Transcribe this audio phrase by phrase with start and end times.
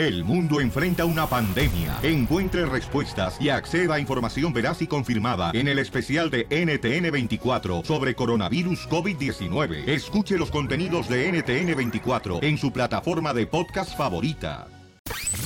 [0.00, 1.98] El mundo enfrenta una pandemia.
[2.02, 8.14] Encuentre respuestas y acceda a información veraz y confirmada en el especial de NTN24 sobre
[8.14, 9.86] coronavirus COVID-19.
[9.86, 14.68] Escuche los contenidos de NTN24 en su plataforma de podcast favorita.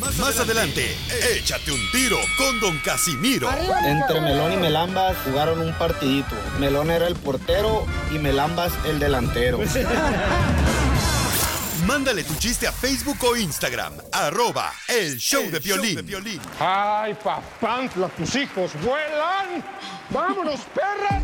[0.01, 0.86] Más, adelante,
[1.36, 3.48] échate un tiro con Don Casimiro.
[3.84, 6.36] Entre Melón y Melambas jugaron un partidito.
[6.61, 9.59] Melón era el portero y Melambas el delantero.
[11.87, 16.41] Mándale tu chiste a Facebook o Instagram, arroba el show de violín.
[16.59, 19.62] ¡Ay, papantla, tus hijos vuelan!
[20.11, 21.20] ¡Vámonos, perra!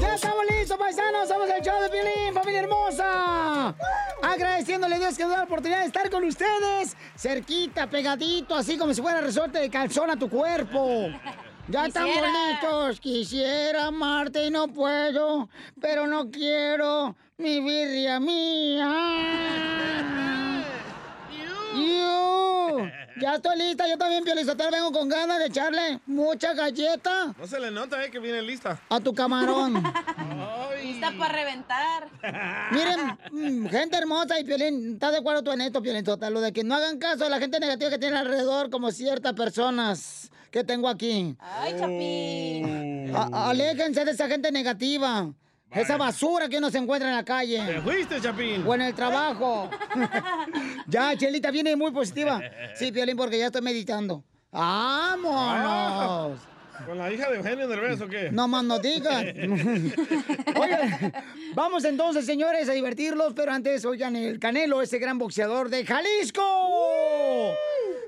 [0.00, 1.28] Ya estamos listos, paisanos.
[1.28, 3.74] Somos el show de Piolín, familia hermosa.
[4.22, 6.96] Agradeciéndole a Dios que nos da la oportunidad de estar con ustedes.
[7.16, 11.08] Cerquita, pegadito, así como si fuera resorte de calzón a tu cuerpo.
[11.70, 12.28] Ya están Quisiera.
[12.28, 13.00] bonitos.
[13.00, 15.48] Quisiera amarte y no puedo,
[15.80, 18.88] pero no quiero mi birria mía.
[23.20, 27.60] Ya estoy lista, yo también, Piolizotero, vengo con ganas de echarle mucha galleta No se
[27.60, 28.80] le nota, eh, que viene lista.
[28.88, 29.74] a tu camarón.
[30.82, 32.08] Lista para reventar.
[32.72, 36.34] Miren, mm, gente hermosa y Piolín, ¿estás de acuerdo tú en esto, Piolín Sotelo?
[36.34, 39.34] Lo de que no hagan caso a la gente negativa que tiene alrededor, como ciertas
[39.34, 41.36] personas que tengo aquí.
[41.38, 43.12] Ay, Chapín.
[43.14, 45.32] A- aléjense de esa gente negativa.
[45.70, 47.62] Esa basura que uno se encuentra en la calle.
[47.64, 48.64] Te fuiste, Chapín.
[48.66, 49.70] O en el trabajo.
[50.88, 52.40] ya, Chelita viene muy positiva.
[52.74, 54.24] Sí, Piolín, porque ya estoy meditando.
[54.50, 56.40] ¡Vámonos!
[56.86, 58.30] ¿Con la hija de Eugenio Derbez o qué?
[58.32, 59.26] No más no digan.
[60.56, 61.12] Oigan,
[61.54, 66.42] vamos entonces, señores, a divertirlos, pero antes, oigan, el Canelo, ese gran boxeador de Jalisco.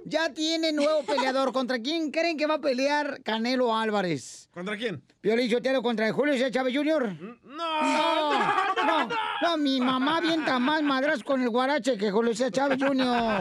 [0.05, 1.53] Ya tiene nuevo peleador.
[1.53, 4.49] ¿Contra quién creen que va a pelear Canelo Álvarez?
[4.53, 5.03] ¿Contra quién?
[5.21, 7.17] Piolín Sotelo contra el Julio César Chávez Jr.
[7.45, 9.09] No, no, no,
[9.41, 13.41] no, mi mamá avienta más madras con el guarache que Julio César Chávez Jr.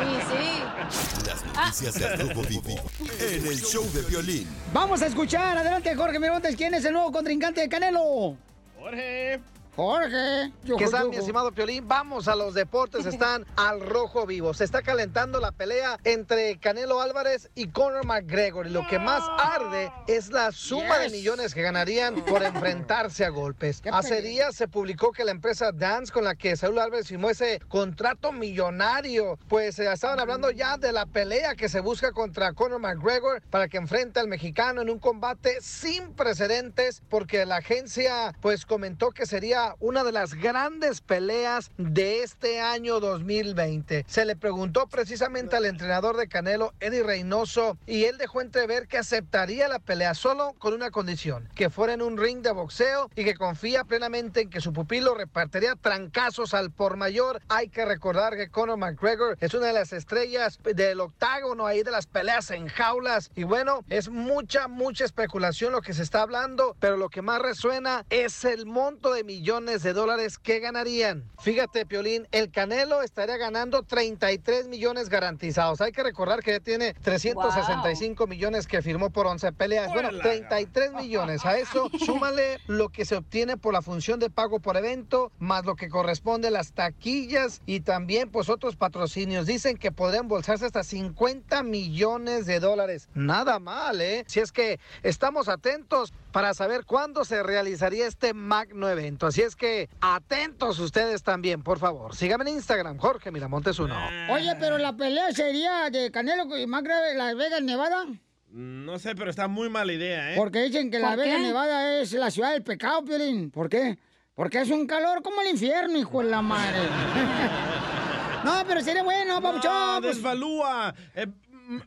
[0.00, 1.26] Sí, sí.
[1.26, 2.80] Las noticias del Grupo Vivo
[3.20, 4.48] en el show de violín.
[4.72, 8.36] Vamos a escuchar, adelante Jorge Miramontes, ¿quién es el nuevo contrincante de Canelo?
[8.78, 9.40] Jorge.
[9.80, 10.52] Jorge.
[10.76, 11.88] ¿Qué tal, mi estimado Piolín?
[11.88, 14.52] Vamos a los deportes, están al rojo vivo.
[14.52, 18.66] Se está calentando la pelea entre Canelo Álvarez y Conor McGregor.
[18.66, 23.30] Y lo que más arde es la suma de millones que ganarían por enfrentarse a
[23.30, 23.80] golpes.
[23.90, 27.62] Hace días se publicó que la empresa Dance, con la que Saúl Álvarez firmó ese
[27.66, 32.80] contrato millonario, pues eh, estaban hablando ya de la pelea que se busca contra Conor
[32.80, 38.66] McGregor para que enfrente al mexicano en un combate sin precedentes, porque la agencia pues
[38.66, 44.04] comentó que sería una de las grandes peleas de este año 2020.
[44.08, 48.98] Se le preguntó precisamente al entrenador de Canelo, Eddie Reynoso, y él dejó entrever que
[48.98, 53.24] aceptaría la pelea solo con una condición, que fuera en un ring de boxeo y
[53.24, 57.40] que confía plenamente en que su pupilo repartiría trancazos al por mayor.
[57.48, 61.90] Hay que recordar que Conor McGregor es una de las estrellas del octágono ahí de
[61.90, 66.76] las peleas en jaulas y bueno, es mucha, mucha especulación lo que se está hablando,
[66.80, 71.24] pero lo que más resuena es el monto de millones de dólares que ganarían.
[71.38, 75.82] Fíjate, Piolín, el Canelo estaría ganando 33 millones garantizados.
[75.82, 79.92] Hay que recordar que ya tiene 365 millones que firmó por 11 peleas.
[79.92, 81.44] Bueno, 33 millones.
[81.44, 85.66] A eso súmale lo que se obtiene por la función de pago por evento, más
[85.66, 89.44] lo que corresponde a las taquillas y también pues otros patrocinios.
[89.44, 93.08] Dicen que podrían bolsarse hasta 50 millones de dólares.
[93.14, 94.24] Nada mal, ¿eh?
[94.26, 99.26] Si es que estamos atentos para saber cuándo se realizaría este magno evento.
[99.26, 102.14] Así es que atentos ustedes también, por favor.
[102.14, 103.96] Síganme en Instagram, Jorge Miramontes uno.
[104.30, 108.06] Oye, pero la pelea sería de Canelo y McGregor en Las Vegas, Nevada.
[108.48, 110.36] No sé, pero está muy mala idea, ¿eh?
[110.36, 111.40] Porque dicen que Las ¿Por Vegas?
[111.40, 113.50] Nevada es la ciudad del pecado, Piolín.
[113.50, 113.98] ¿Por qué?
[114.34, 116.78] Porque es un calor como el infierno, hijo de la madre.
[118.44, 120.02] no, pero sería bueno, No, papuchón.
[120.02, 120.94] pues- desvalúa.
[121.14, 121.26] Eh,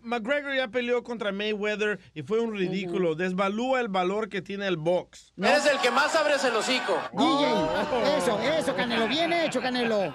[0.01, 3.15] McGregor ya peleó contra Mayweather y fue un ridículo.
[3.15, 5.33] Desvalúa el valor que tiene el box.
[5.37, 6.97] Eres el que más abres el hocico.
[7.11, 10.13] DJ, eso, eso, Canelo, bien hecho, Canelo.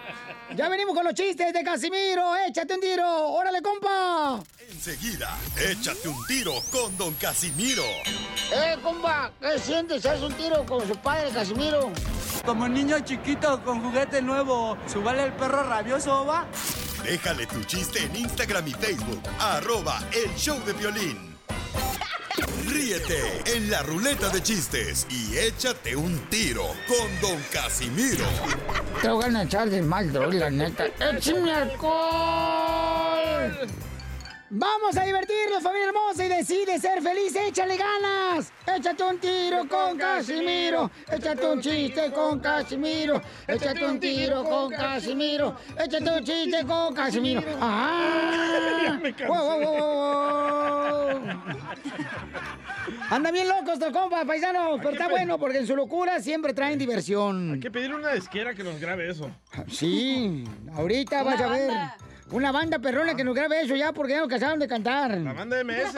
[0.57, 4.43] Ya venimos con los chistes de Casimiro, échate un tiro, órale, compa.
[4.71, 7.85] Enseguida, échate un tiro con Don Casimiro.
[8.53, 10.07] Eh, compa, ¿qué sientes?
[10.07, 11.93] ¿Haz un tiro con su padre, Casimiro?
[12.47, 16.47] Como niño chiquito con juguete nuevo, ¿subale el perro rabioso, va?
[17.05, 21.37] Déjale tu chiste en Instagram y Facebook, arroba el show de violín.
[22.67, 28.25] Ríete en la ruleta de chistes y échate un tiro con Don Casimiro.
[29.01, 30.87] Te voy a echar de mal, droga, la neta.
[30.87, 32.89] ¡Échame alcohol!
[34.51, 37.37] Vamos a divertirnos, familia hermosa, y decide ser feliz.
[37.37, 38.51] ¡Échale ganas!
[38.67, 40.91] Échate un tiro con Casimiro.
[41.11, 43.21] Échate un chiste con Casimiro.
[43.47, 45.55] Échate un tiro con Casimiro.
[45.79, 47.43] Échate un chiste con Casimiro.
[47.61, 48.99] ¡Ah!
[49.27, 50.58] ¡Wow, wow, wow, wow!
[53.11, 56.79] Anda bien locos estos compas, paisanos, pero está bueno porque en su locura siempre traen
[56.79, 57.55] diversión.
[57.55, 59.31] Hay que pedirle una disquera que nos grabe eso.
[59.69, 60.45] Sí,
[60.75, 61.71] ahorita vas a ver.
[62.31, 65.17] Una banda perrona que nos grabe eso ya porque ya nos cansaron de cantar.
[65.19, 65.95] La banda MS.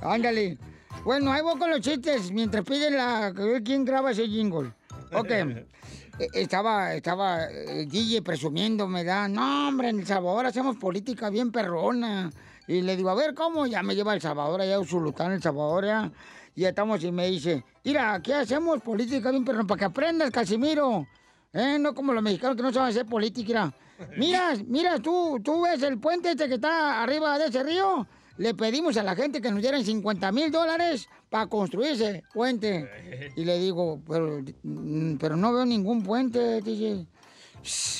[0.02, 0.58] Ándale.
[1.04, 3.32] Bueno, ahí voy con los chistes mientras piden la...
[3.64, 4.72] ¿Quién graba ese jingle?
[5.12, 5.30] Ok.
[6.16, 11.50] Eh, Estaba, estaba eh, DJ presumiéndome, da, no hombre, en El Salvador hacemos política bien
[11.50, 12.30] perrona.
[12.66, 13.66] Y le digo, a ver, ¿cómo?
[13.66, 16.10] Ya me lleva El Salvador, allá a Usulután, El Salvador, ya.
[16.56, 21.06] Y estamos y me dice, mira, aquí hacemos política bien perrona, para que aprendas, Casimiro.
[21.52, 21.78] ¿Eh?
[21.78, 23.72] No como los mexicanos que no saben hacer política.
[24.16, 28.06] Mira, mira, tú, tú ves el puente este que está arriba de ese río.
[28.36, 32.88] Le pedimos a la gente que nos dieran 50 mil dólares para construir ese puente.
[33.36, 37.06] Y le digo, pero, mm, pero no veo ningún puente, dice.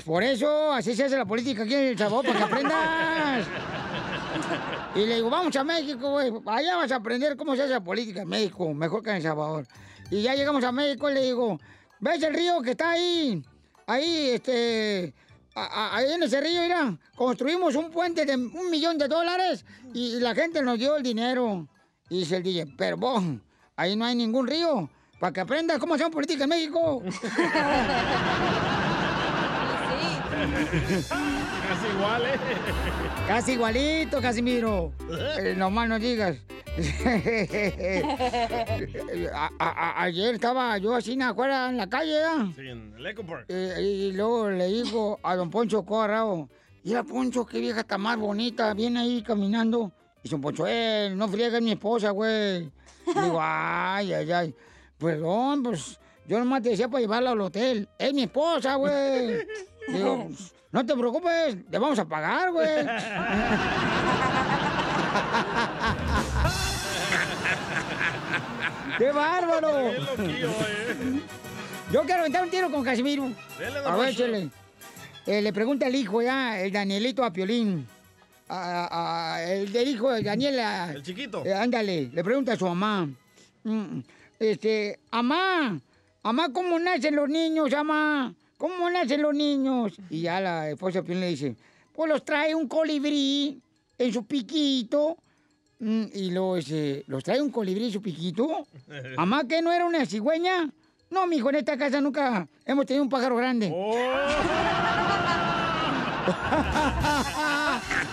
[0.04, 3.46] Por eso, así se hace la política aquí en El Salvador, para que aprendas.
[4.94, 6.32] Y le digo, vamos a México, güey.
[6.46, 9.22] Allá vas a aprender cómo se hace la política en México, mejor que en El
[9.22, 9.66] Salvador.
[10.10, 11.58] Y ya llegamos a México y le digo,
[12.00, 13.42] ¿ves el río que está ahí?
[13.86, 15.14] Ahí, este...
[15.54, 19.64] a- a- Ahí en ese río, mira, construimos un puente de un millón de dólares
[19.92, 21.66] y la gente nos dio el dinero.
[22.10, 23.22] Y dice el DJ, pero vos,
[23.76, 24.88] ahí no hay ningún río,
[25.18, 27.02] para que aprendas cómo hacemos política en México.
[31.68, 32.38] Casi igual, ¿eh?
[33.26, 34.92] Casi igualito, Casimiro.
[35.38, 36.36] Eh, nomás no digas.
[39.32, 42.46] A- a- a- ayer estaba yo así afuera en la calle, ¿ah?
[42.54, 43.46] Sí, en el Eco Park.
[43.48, 46.48] Eh, y luego le digo a don Poncho Corrao,
[46.82, 49.92] mira Poncho, qué vieja está más bonita, viene ahí caminando.
[50.22, 52.70] Y don Poncho, eh, no friegues mi esposa, güey.
[53.06, 54.54] Digo, ay, ay, ay.
[54.98, 57.88] Perdón, pues yo nomás te decía para llevarla al hotel.
[57.98, 59.38] Es mi esposa, güey.
[59.88, 62.68] Digo, "Pues, no te preocupes, le vamos a pagar, güey.
[68.98, 69.92] ¡Qué bárbaro!
[71.92, 73.30] Yo quiero aventar un tiro con Casimiro.
[73.58, 74.50] Dele, A ver, échale.
[75.26, 77.86] Eh, le pregunta el hijo ya, el Danielito a Piolín.
[78.48, 80.92] A- a- el del hijo de Daniela.
[80.94, 81.42] El chiquito.
[81.46, 83.08] Eh, ándale, le pregunta a su mamá.
[83.64, 84.00] Mm,
[84.38, 85.78] Este, mamá,
[86.22, 88.34] mamá, ¿cómo nacen los niños, mamá?
[88.58, 89.94] ¿Cómo nacen los niños?
[90.10, 91.56] Y ya la esposa Piolín le dice,
[91.92, 93.60] pues los trae un colibrí
[93.98, 95.16] en su piquito.
[95.80, 98.66] Mm, y luego dice, ¿los trae un colibrí en su piquito?
[99.16, 100.70] Mamá, ¿que no era una cigüeña?
[101.10, 103.68] No, mijo, en esta casa nunca hemos tenido un pájaro grande.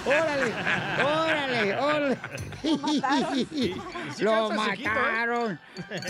[0.05, 0.53] ¡Órale!
[0.99, 1.30] ¡Órale!
[1.61, 2.17] ¡Órale!
[4.19, 4.55] Lo ¿eh?
[4.55, 5.59] mataron.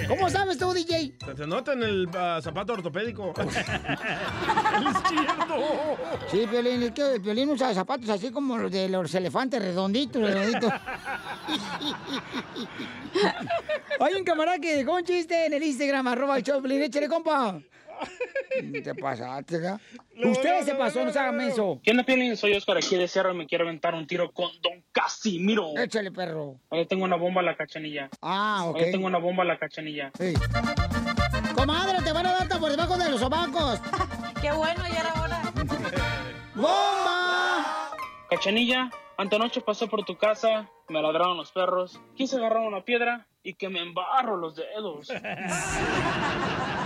[0.07, 1.13] ¿Cómo sabes tú, DJ?
[1.25, 3.33] Se te nota en el ah, zapato ortopédico.
[3.39, 5.97] el izquierdo.
[6.29, 10.21] Sí, Piolín, es que el Piolín usa zapatos así como los de los elefantes redonditos,
[10.21, 10.71] redonditos.
[13.99, 17.07] Hay un camarada que dejó un chiste en el Instagram, arroba el show, Piolín, échale,
[17.07, 17.61] compa.
[18.83, 19.79] Te pasaste, ¿ya?
[20.23, 21.79] Usted se pasó, no se hagan eso.
[21.83, 22.35] ¿Qué onda, Piolín?
[22.35, 25.77] Soy Oscar aquí de Cerro y me quiero aventar un tiro con Don Casimiro.
[25.77, 26.59] Échale, perro.
[26.69, 28.09] Ahí tengo una bomba a la cachanilla.
[28.21, 28.77] Ah, ok.
[28.77, 30.11] Ahí tengo una bomba a la cachanilla.
[30.17, 30.33] Sí.
[31.55, 33.79] Comadre, te van a dar hasta por debajo de los sobacos.
[34.41, 35.41] Qué bueno, ya era hora.
[36.55, 37.91] ¡Bomba!
[38.29, 43.55] Cachanilla, antenoche pasé por tu casa, me ladraron los perros, quise agarrar una piedra y
[43.55, 45.11] que me embarro los dedos.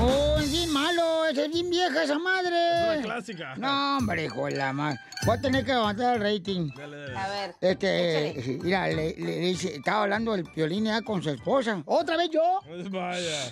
[0.00, 1.26] ¡Oh, es bien malo!
[1.26, 2.56] ¡Es bien vieja esa madre!
[2.94, 3.56] Es una clásica.
[3.56, 4.98] No, hombre, hijo de la madre.
[5.26, 6.70] Voy a tener que levantar el rating.
[7.16, 7.54] A ver.
[7.60, 11.82] Este, mira, le, le dice, estaba hablando el violín ya con su esposa.
[11.86, 12.60] ¿Otra vez yo?
[12.66, 13.50] Pues vaya.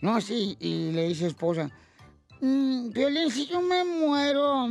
[0.00, 1.68] No, sí, y le dice esposa,
[2.40, 4.68] "Mm, Piolín, si yo me muero,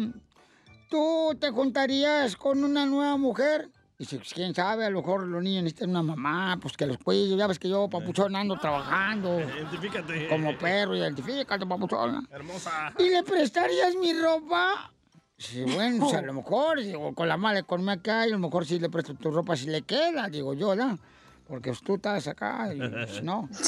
[0.90, 3.70] ¿tú te juntarías con una nueva mujer?
[3.98, 7.00] Dice, pues quién sabe, a lo mejor los niños necesitan una mamá, pues que los
[7.00, 7.36] cuide.
[7.36, 9.40] Ya ves que yo, papuchón, ando trabajando.
[9.58, 10.28] Identifícate.
[10.28, 12.28] Como perro, identifícate, papuchón.
[12.32, 12.94] Hermosa.
[13.00, 14.92] ¿Y le prestarías mi ropa?
[15.40, 18.40] Sí, bueno, pues, a lo mejor, digo, con la mala economía que hay, a lo
[18.40, 21.00] mejor sí le presto tu ropa si le queda, digo yo, ¿no?
[21.48, 23.50] Porque pues, tú estás acá y pues, no.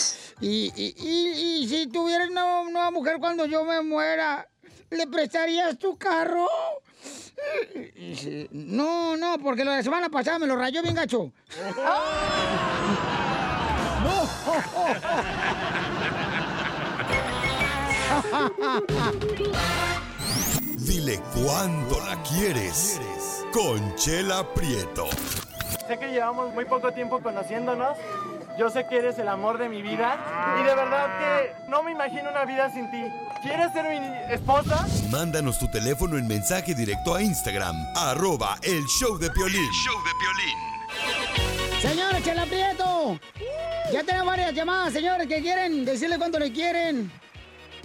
[0.42, 4.48] Y, y, y, y si tuvieras una nueva mujer cuando yo me muera,
[4.90, 6.48] ¿le prestarías tu carro?
[7.96, 11.32] Y dice, no, no, porque la semana pasada me lo rayó bien gacho.
[20.78, 23.00] Dile cuándo la quieres.
[23.54, 25.08] Conchela Prieto.
[25.88, 27.98] Sé que llevamos muy poco tiempo conociéndonos.
[28.58, 30.58] Yo sé que eres el amor de mi vida.
[30.60, 33.04] Y de verdad que no me imagino una vida sin ti.
[33.42, 34.86] ¿Quieres ser mi esposa?
[35.10, 39.72] Mándanos tu teléfono en mensaje directo a Instagram, arroba el show de Piolín.
[39.72, 40.10] show de
[41.88, 43.18] Señores, Chela Prieto.
[43.94, 47.10] Ya tenemos varias llamadas, señores, que quieren decirle cuánto le quieren.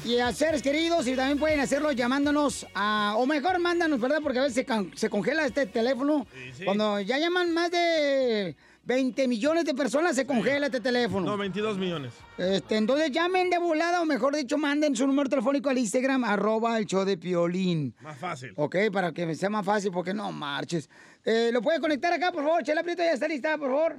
[0.04, 3.14] Y a seres queridos, y también pueden hacerlo llamándonos a.
[3.16, 4.18] O mejor, mándanos, ¿verdad?
[4.22, 6.26] Porque a veces se, se congela este teléfono.
[6.64, 11.30] Cuando ya llaman más de 20 millones de personas, se congela este teléfono.
[11.30, 12.12] No, 22 millones.
[12.36, 16.76] Este, entonces llamen de volada, o mejor dicho, manden su número telefónico al Instagram, arroba
[16.78, 17.94] el show de Piolín.
[18.00, 18.52] Más fácil.
[18.56, 20.88] Ok, para que sea más fácil, porque no marches.
[21.24, 22.62] Eh, ¿Lo puede conectar acá, por favor?
[22.62, 23.96] Chela Prieto, ya está lista, por favor.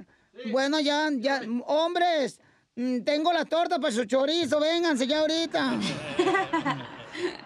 [0.50, 1.40] Bueno, ya, ya.
[1.66, 2.40] Hombres,
[2.76, 5.80] mm, tengo la torta para su chorizo, vénganse ya ahorita.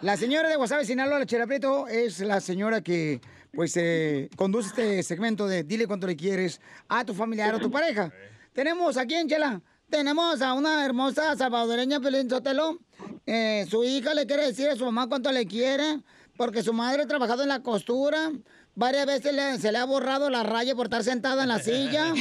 [0.03, 3.21] La señora de Guasave, Sinaloa, la Chela Prieto, es la señora que,
[3.53, 7.71] pues, eh, conduce este segmento de Dile cuánto le quieres a tu familiar o tu
[7.71, 8.13] pareja.
[8.53, 12.79] Tenemos aquí en Chela, tenemos a una hermosa salvadoreña, Pelín Sotelo.
[13.27, 16.01] Eh, su hija le quiere decir a su mamá cuánto le quiere,
[16.37, 18.31] porque su madre ha trabajado en la costura.
[18.75, 22.13] Varias veces le- se le ha borrado la raya por estar sentada en la silla,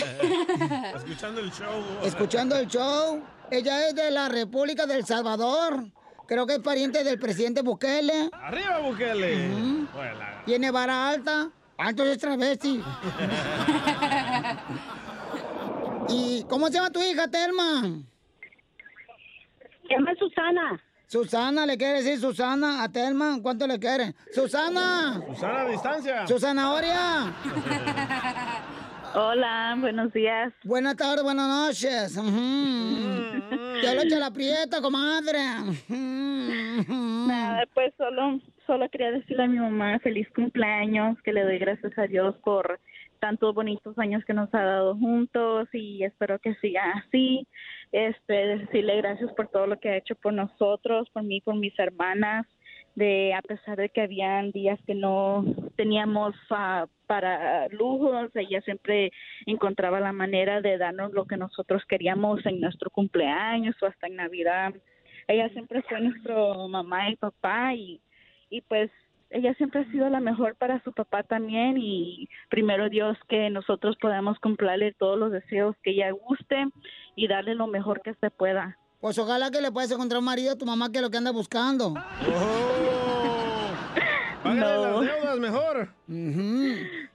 [0.95, 1.83] Escuchando el show.
[2.03, 3.21] escuchando el show.
[3.51, 5.85] Ella es de la República del Salvador.
[6.29, 8.29] Creo que es pariente del presidente Bukele.
[8.31, 9.49] ¡Arriba, Bukele!
[10.45, 11.49] Tiene vara alta.
[11.75, 12.83] Ah, entonces es travesti.
[16.09, 17.81] ¿Y cómo se llama tu hija, Telma?
[19.87, 20.79] Se llama Susana.
[21.07, 23.39] Susana, ¿le quiere decir Susana a Telma?
[23.41, 24.13] ¿Cuánto le quiere?
[24.31, 25.19] ¡Susana!
[25.33, 26.27] Susana a distancia.
[26.27, 27.33] ¡Susanahoria!
[29.15, 30.53] Hola, buenos días.
[30.63, 32.13] Buenas tardes, buenas noches.
[32.13, 35.39] Te lo echa la prieta, comadre.
[36.87, 41.97] Nada, pues solo, solo quería decirle a mi mamá feliz cumpleaños, que le doy gracias
[41.97, 42.79] a Dios por
[43.19, 47.47] tantos bonitos años que nos ha dado juntos y espero que siga así.
[47.91, 51.77] Este, decirle gracias por todo lo que ha hecho por nosotros, por mí, por mis
[51.79, 52.45] hermanas,
[52.99, 55.45] de a pesar de que habían días que no
[55.77, 59.11] teníamos ah, para lujos, ella siempre
[59.45, 64.17] encontraba la manera de darnos lo que nosotros queríamos en nuestro cumpleaños o hasta en
[64.17, 64.73] Navidad.
[65.27, 68.01] Ella siempre fue nuestro mamá y papá y,
[68.49, 68.91] y pues
[69.29, 73.95] ella siempre ha sido la mejor para su papá también y primero Dios que nosotros
[74.01, 76.65] podamos cumplirle todos los deseos que ella guste
[77.15, 78.77] y darle lo mejor que se pueda.
[78.99, 81.17] Pues ojalá que le puedas encontrar un marido a tu mamá que es lo que
[81.17, 81.93] anda buscando.
[81.93, 82.88] Págale
[85.37, 85.89] Mejor.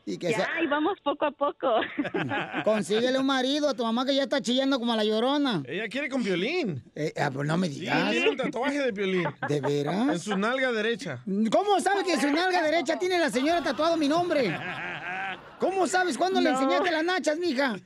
[0.07, 1.67] Y que Ya, sea- y vamos poco a poco.
[2.65, 5.63] Consíguele un marido a tu mamá que ya está chillando como la llorona.
[5.67, 6.83] Ella quiere con violín.
[6.95, 8.11] Eh, ah, pues no me Sí, digas.
[8.11, 9.25] tiene un tatuaje de violín.
[9.49, 10.09] ¿De veras?
[10.09, 11.23] En su nalga derecha.
[11.51, 14.57] ¿Cómo sabe que en su nalga derecha tiene la señora tatuado mi nombre?
[15.59, 17.77] ¿Cómo sabes cuándo le enseñaste las nachas, mija?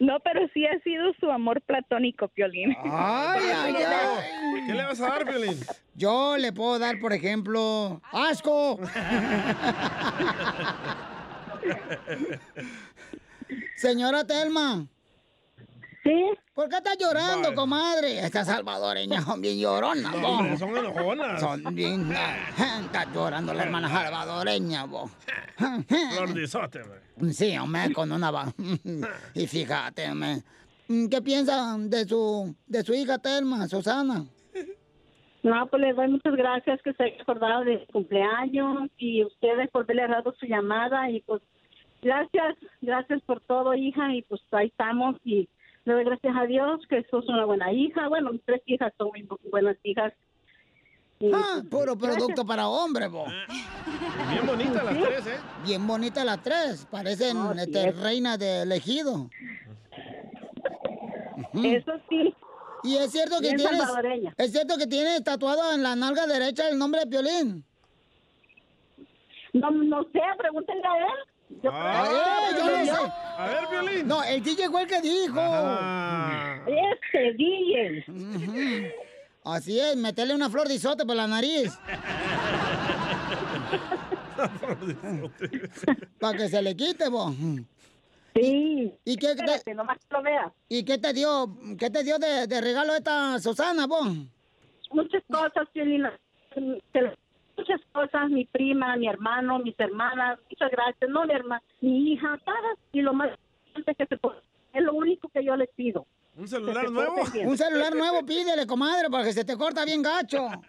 [0.00, 2.74] No, pero sí ha sido su amor platónico, Piolín.
[2.84, 4.66] Ay, ay, ay.
[4.66, 5.60] ¿Qué le vas a dar, violín?
[5.94, 8.80] Yo le puedo dar, por ejemplo, asco.
[13.76, 14.86] Señora Telma.
[16.02, 16.24] ¿Sí?
[16.54, 17.54] ¿Por qué estás llorando, Vale.
[17.54, 18.20] comadre?
[18.24, 20.38] Estas salvadoreñas son bien lloronas, No, vos.
[20.40, 21.40] hombre, son enojonas.
[21.40, 22.10] Son bien...
[22.84, 25.10] Está llorando la hermana salvadoreña, vos.
[27.32, 28.30] Sí, hombre, con una...
[28.30, 28.52] va-
[29.34, 30.42] y fíjate, hombre.
[31.10, 34.24] ¿Qué piensan de su, de su hija Telma, Susana?
[35.42, 39.70] No, pues les doy muchas gracias que se haya acordado de su cumpleaños y ustedes
[39.70, 41.40] por haberle dado su llamada y pues
[42.02, 45.48] gracias, gracias por todo, hija, y pues ahí estamos y
[45.84, 48.08] le doy gracias a Dios que sos una buena hija.
[48.08, 50.12] Bueno, mis tres hijas son muy bu- buenas hijas.
[51.18, 52.16] Y, Ah, pues, puro gracias.
[52.16, 53.28] producto para hombre, vos.
[54.30, 55.36] Bien bonitas las tres, ¿eh?
[55.64, 56.86] Bien bonitas las tres.
[56.90, 58.00] Parecen Oh, este, es.
[58.00, 59.28] reina de elegido.
[61.54, 62.34] Eso sí.
[62.82, 64.32] Y es cierto que Bien tienes.
[64.38, 67.64] Es cierto que tienes tatuado en la nalga derecha el nombre de Piolín.
[69.52, 71.18] No, no sé, pregúntenle a él.
[71.62, 73.12] Yo Ah, creo- eh, yo no sé.
[73.36, 74.08] A ver, violín.
[74.08, 75.40] No, el DJ fue el que dijo.
[76.66, 78.94] Este DJ.
[79.44, 81.72] Así es, meterle una flor de isote por la nariz.
[86.18, 87.34] Para que se le quite, vos.
[88.34, 88.94] Sí.
[89.04, 90.52] ¿Y qué te, Espérate, nomás que lo veas.
[90.68, 94.06] ¿Y qué te dio, qué te dio de, de regalo esta Susana, vos?
[94.92, 96.12] muchas cosas, Piolina.
[96.92, 97.16] Te-
[97.60, 102.38] Muchas cosas, mi prima, mi hermano, mis hermanas, muchas gracias, no mi hermana, mi hija,
[102.44, 103.30] todas, y lo más
[103.66, 104.38] importante que se puede-
[104.72, 106.06] es lo único que yo les pido.
[106.36, 107.16] ¿Un celular se nuevo?
[107.44, 110.48] Un celular nuevo pídele, comadre, para que se te corta bien gacho.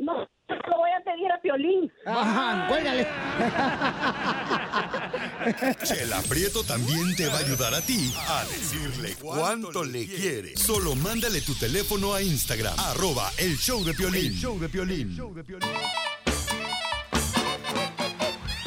[0.00, 0.14] No,
[0.48, 1.92] lo voy a pedir a Piolín.
[2.06, 3.04] Ajá, cuélgale.
[5.84, 10.56] Chela Prieto también te va a ayudar a ti a decirle cuánto le quiere.
[10.56, 14.26] Solo mándale tu teléfono a Instagram, arroba el show de Piolín.
[14.26, 15.16] El show de Piolín.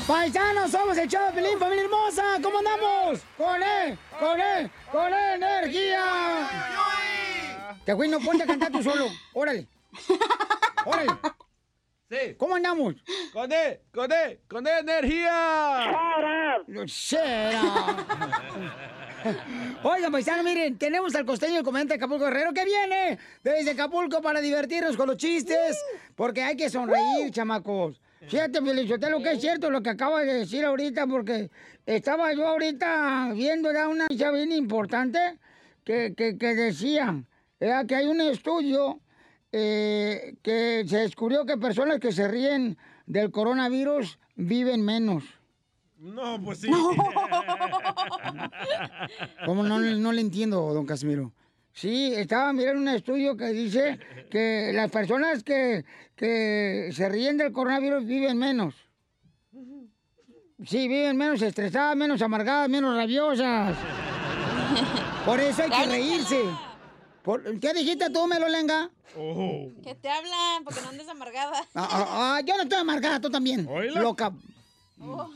[0.08, 2.24] Paisanos, somos el show de Pelín, familia hermosa.
[2.42, 3.22] ¿Cómo andamos?
[3.38, 6.04] Con él, con él, con energía.
[7.86, 9.08] Te güey, no ponte a cantar tú solo.
[9.34, 9.68] Órale.
[10.86, 11.12] Órale.
[12.10, 12.36] Sí.
[12.38, 12.96] ¿Cómo andamos?
[13.32, 15.94] Con E, con E, con E energía.
[19.84, 24.22] Oigan, paisano, miren, tenemos al costeño el comediante de Acapulco Guerrero que viene desde Acapulco
[24.22, 25.78] para divertirnos con los chistes,
[26.16, 28.02] porque hay que sonreír, chamacos.
[28.28, 31.50] Fíjate, lo que es cierto lo que acaba de decir ahorita, porque
[31.86, 35.40] estaba yo ahorita viendo ya una noticia bien importante
[35.84, 37.24] que, que, que decía
[37.60, 39.00] era que hay un estudio
[39.52, 45.24] eh, que se descubrió que personas que se ríen del coronavirus viven menos.
[45.98, 46.72] No, pues sí.
[49.46, 51.32] ¿Cómo no, no le entiendo, don Casimiro?
[51.74, 54.00] Sí, estaba mirando un estudio que dice
[54.30, 55.86] que las personas que,
[56.16, 58.76] que se ríen del coronavirus viven menos.
[60.66, 63.76] Sí, viven menos estresadas, menos amargadas, menos rabiosas.
[65.26, 66.42] Por eso hay que reírse.
[67.24, 68.90] Por- ¿Qué dijiste tú, Melolenga?
[69.84, 71.62] Que te hablan porque no andes amargada.
[71.74, 72.06] Ah, ah,
[72.38, 73.68] ah, yo no estoy amargada, tú también.
[73.68, 74.02] Oíla.
[74.02, 74.32] Loca.
[75.00, 75.30] Oh.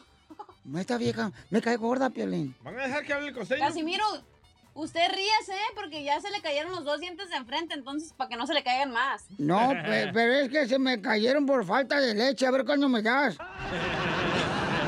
[0.77, 2.55] Esta vieja me cae gorda, Piolín.
[2.63, 3.59] ¿Van a dejar que hable el costeño?
[3.61, 4.03] Casimiro,
[4.75, 5.73] usted ríese, ¿eh?
[5.75, 8.53] Porque ya se le cayeron los dos dientes de enfrente, entonces para que no se
[8.53, 9.25] le caigan más.
[9.39, 12.45] No, pe- pero es que se me cayeron por falta de leche.
[12.45, 13.35] A ver cuándo me das.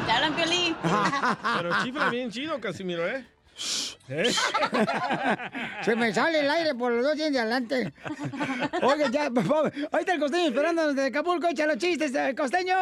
[0.06, 0.76] Te hablan, Piolín.
[1.58, 3.26] Pero chifla bien chido, Casimiro, ¿eh?
[4.08, 4.32] ¿Eh?
[5.82, 7.94] Se me sale el aire por los dos dientes de adelante.
[8.84, 9.74] Oye, ya, por favor.
[9.92, 11.48] Ahí está el costeño esperándonos de Acapulco.
[11.50, 12.76] Echa los chistes, el costeño.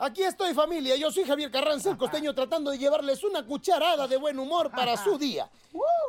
[0.00, 4.16] Aquí estoy familia, yo soy Javier Carranza, el costeño, tratando de llevarles una cucharada de
[4.16, 5.50] buen humor para su día.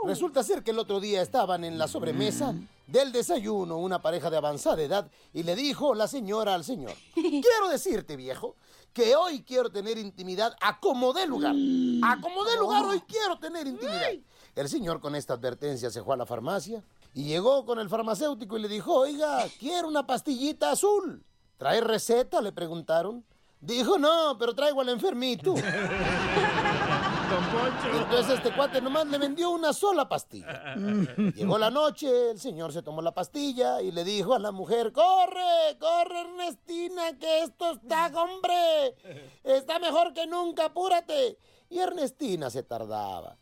[0.05, 2.53] Resulta ser que el otro día estaban en la sobremesa
[2.85, 7.67] del desayuno una pareja de avanzada edad y le dijo la señora al señor, quiero
[7.71, 8.55] decirte viejo,
[8.93, 11.55] que hoy quiero tener intimidad a como dé lugar.
[12.03, 14.11] A como dé lugar hoy quiero tener intimidad.
[14.55, 16.83] El señor con esta advertencia se fue a la farmacia
[17.15, 21.23] y llegó con el farmacéutico y le dijo, oiga, quiero una pastillita azul.
[21.57, 22.39] ¿Trae receta?
[22.39, 23.25] Le preguntaron.
[23.61, 25.53] Dijo, no, pero traigo al enfermito.
[27.93, 30.75] Entonces este cuate nomás le vendió una sola pastilla.
[31.35, 34.93] Llegó la noche, el señor se tomó la pastilla y le dijo a la mujer,
[34.93, 38.95] corre, corre Ernestina, que esto está, hombre.
[39.43, 41.37] Está mejor que nunca, apúrate.
[41.69, 43.37] Y Ernestina se tardaba.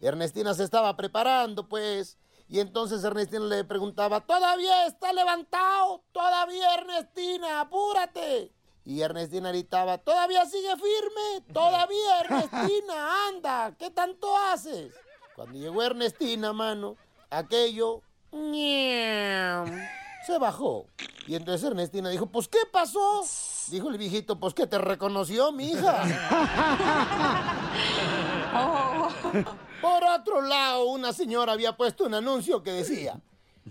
[0.00, 2.18] Ernestina se estaba preparando, pues.
[2.48, 6.02] Y entonces Ernestina le preguntaba, ¿todavía está levantado?
[6.12, 7.60] ¿Todavía Ernestina?
[7.60, 8.52] Apúrate.
[8.90, 11.44] Y Ernestina gritaba, ¿todavía sigue firme?
[11.52, 13.24] ¿Todavía Ernestina?
[13.28, 14.92] Anda, ¿qué tanto haces?
[15.36, 16.96] Cuando llegó Ernestina, mano,
[17.30, 20.88] aquello se bajó.
[21.28, 23.22] Y entonces Ernestina dijo, pues ¿qué pasó?
[23.68, 26.02] Dijo el viejito, pues que te reconoció mi hija.
[29.80, 33.20] Por otro lado, una señora había puesto un anuncio que decía,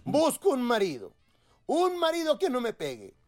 [0.05, 1.11] busco un marido,
[1.65, 3.18] un marido que no me pegue,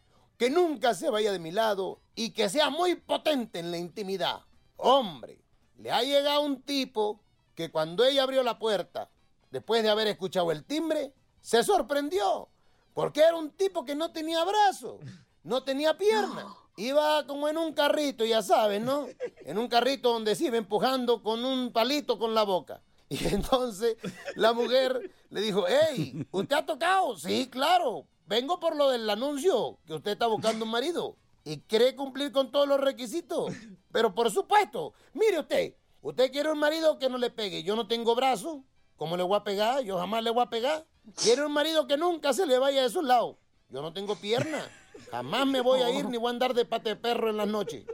[0.41, 4.41] que nunca se vaya de mi lado y que sea muy potente en la intimidad.
[4.75, 5.39] Hombre,
[5.77, 7.21] le ha llegado un tipo
[7.53, 9.11] que cuando ella abrió la puerta,
[9.51, 12.49] después de haber escuchado el timbre, se sorprendió,
[12.95, 14.97] porque era un tipo que no tenía brazo,
[15.43, 16.47] no tenía pierna.
[16.75, 19.05] Iba como en un carrito, ya sabes, ¿no?
[19.45, 22.81] En un carrito donde se iba empujando con un palito con la boca.
[23.09, 23.97] Y entonces
[24.35, 27.15] la mujer le dijo, hey, ¿usted ha tocado?
[27.15, 28.07] Sí, claro.
[28.27, 31.17] Vengo por lo del anuncio, que usted está buscando un marido.
[31.43, 33.53] Y quiere cumplir con todos los requisitos.
[33.91, 37.63] Pero por supuesto, mire usted, usted quiere un marido que no le pegue.
[37.63, 38.63] Yo no tengo brazo.
[38.95, 39.81] ¿Cómo le voy a pegar?
[39.81, 40.85] Yo jamás le voy a pegar.
[41.15, 43.39] Quiere un marido que nunca se le vaya de su lado.
[43.69, 44.69] Yo no tengo pierna.
[45.09, 47.85] Jamás me voy a ir ni voy a andar de pate perro en las noches.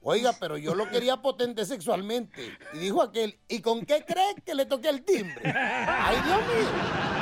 [0.00, 2.56] Oiga, pero yo lo quería potente sexualmente.
[2.74, 5.42] Y dijo aquel, ¿y con qué cree que le toqué el timbre?
[5.44, 7.21] ¡Ay, Dios mío!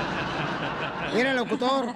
[1.14, 1.87] Mira, locutor.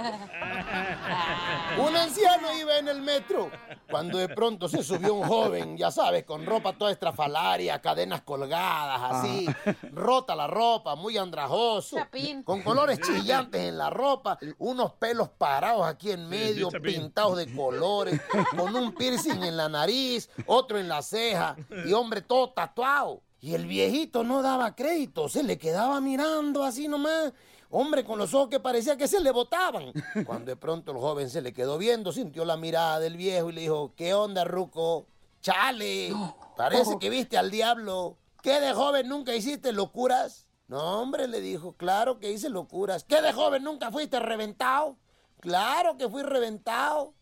[1.78, 3.50] Un anciano iba en el metro
[3.90, 9.00] cuando de pronto se subió un joven, ya sabes, con ropa toda estrafalaria, cadenas colgadas,
[9.12, 9.46] así,
[9.92, 11.96] rota la ropa, muy andrajoso,
[12.44, 17.02] con colores chillantes en la ropa, unos pelos parados aquí en medio, Chapín.
[17.02, 18.20] pintados de colores,
[18.56, 23.22] con un piercing en la nariz, otro en la ceja, y hombre todo tatuado.
[23.40, 27.32] Y el viejito no daba crédito, se le quedaba mirando así nomás.
[27.76, 29.92] Hombre, con los ojos que parecía que se le botaban.
[30.26, 33.52] Cuando de pronto el joven se le quedó viendo, sintió la mirada del viejo y
[33.52, 35.08] le dijo, ¿qué onda, Ruco?
[35.40, 36.12] Chale,
[36.56, 38.16] parece que viste al diablo.
[38.42, 40.46] ¿Qué de joven nunca hiciste locuras?
[40.68, 43.02] No, hombre, le dijo, claro que hice locuras.
[43.02, 44.96] ¿Qué de joven nunca fuiste reventado?
[45.40, 47.12] Claro que fui reventado.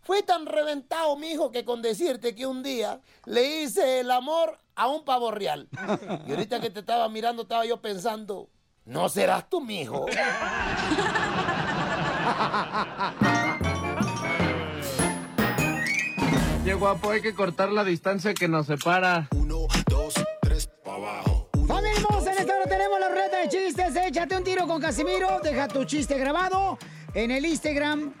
[0.00, 4.88] Fui tan reventado, mijo, que con decirte que un día le hice el amor a
[4.88, 5.68] un pavo real.
[6.26, 8.48] Y ahorita que te estaba mirando, estaba yo pensando,
[8.84, 10.06] ¿no serás tú, mijo?
[16.64, 19.28] Qué guapo, hay que cortar la distancia que nos separa.
[21.66, 22.32] ¡Familia hermosa!
[22.32, 23.96] En esta hora tenemos la ruleta de chistes.
[23.96, 25.40] Échate un tiro con Casimiro.
[25.42, 26.78] Deja tu chiste grabado
[27.14, 28.12] en el Instagram.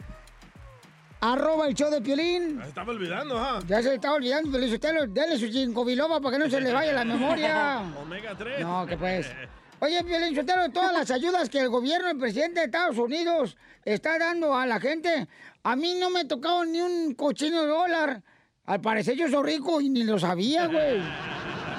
[1.20, 2.56] Arroba el show de Piolín.
[2.56, 3.60] Me estaba olvidando, ¿ah?
[3.66, 4.72] Ya se le estaba olvidando, Piolín.
[4.72, 7.82] Usted dale su cinco biloba para que no se le vaya la memoria.
[8.02, 8.60] Omega 3.
[8.60, 9.30] No, que pues.
[9.80, 14.18] Oye, Piolín, Sotelo, todas las ayudas que el gobierno, el presidente de Estados Unidos está
[14.18, 15.26] dando a la gente,
[15.62, 18.22] a mí no me ha tocado ni un cochino dólar.
[18.66, 21.00] Al parecer yo soy rico y ni lo sabía, güey.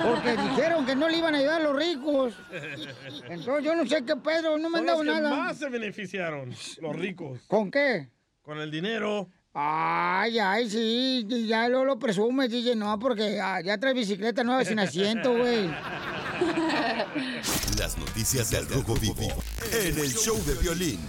[0.04, 2.34] Porque dijeron que no le iban a ayudar a los ricos.
[3.30, 5.36] Entonces yo no sé qué pedo, no me han Son los dado que nada.
[5.44, 6.50] más se beneficiaron,
[6.82, 7.40] los ricos.
[7.48, 8.10] ¿Con qué?
[8.42, 9.30] Con el dinero.
[9.54, 14.66] Ay, ay, sí, ya lo, lo presumes, DJ, no, porque ah, ya trae bicicleta nueva
[14.66, 15.70] sin asiento, güey.
[17.78, 19.28] Las noticias del Rojo Vivo
[19.72, 21.00] en el show de violín.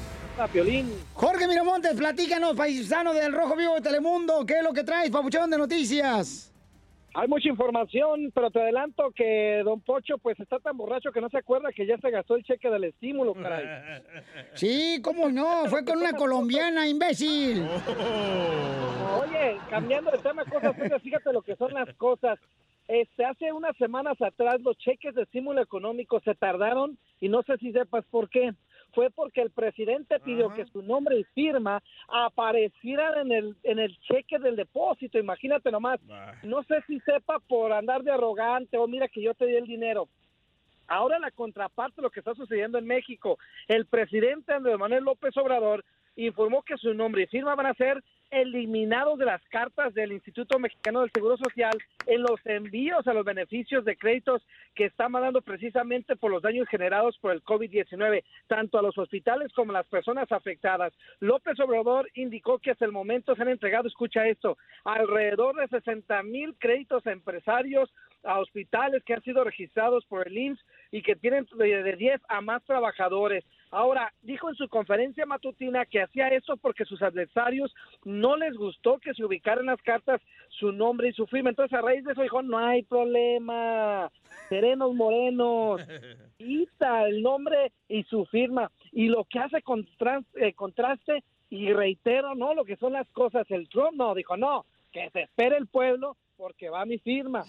[1.14, 5.50] Jorge Miramontes, platícanos, paisano del Rojo Vivo de Telemundo, ¿qué es lo que traes, papuchón
[5.50, 6.52] de noticias?
[7.14, 11.28] Hay mucha información, pero te adelanto que Don Pocho pues está tan borracho que no
[11.28, 13.66] se acuerda que ya se gastó el cheque del estímulo, caray.
[14.54, 17.66] Sí, cómo no, fue con una colombiana, imbécil.
[19.20, 22.38] Oye, cambiando de tema, cosas fíjate lo que son las cosas.
[22.92, 27.56] Este, hace unas semanas atrás los cheques de estímulo económico se tardaron y no sé
[27.56, 28.52] si sepas por qué.
[28.92, 33.98] Fue porque el presidente pidió que su nombre y firma aparecieran en el, en el
[34.00, 35.18] cheque del depósito.
[35.18, 36.00] Imagínate nomás.
[36.42, 39.66] No sé si sepa por andar de arrogante o mira que yo te di el
[39.66, 40.06] dinero.
[40.86, 43.38] Ahora la contraparte de lo que está sucediendo en México.
[43.68, 45.82] El presidente Andrés Manuel López Obrador
[46.16, 50.58] informó que su nombre y firma van a ser eliminados de las cartas del Instituto
[50.58, 51.72] Mexicano del Seguro Social
[52.06, 54.42] en los envíos a los beneficios de créditos
[54.74, 59.52] que están mandando precisamente por los daños generados por el COVID-19, tanto a los hospitales
[59.52, 60.94] como a las personas afectadas.
[61.20, 66.22] López Obrador indicó que hasta el momento se han entregado, escucha esto, alrededor de 60
[66.22, 67.92] mil créditos a empresarios,
[68.24, 72.20] a hospitales que han sido registrados por el IMSS y que tienen de, de 10
[72.28, 73.44] a más trabajadores.
[73.72, 78.98] Ahora, dijo en su conferencia matutina que hacía eso porque sus adversarios no les gustó
[78.98, 81.48] que se ubicaran las cartas su nombre y su firma.
[81.48, 84.12] Entonces, a raíz de eso dijo, no hay problema,
[84.50, 85.80] serenos morenos,
[86.36, 88.70] quita el nombre y su firma.
[88.92, 92.54] Y lo que hace contras- eh, contraste, y reitero, ¿no?
[92.54, 93.50] Lo que son las cosas.
[93.50, 97.44] El Trump no, dijo, no, que se espere el pueblo porque va mi firma.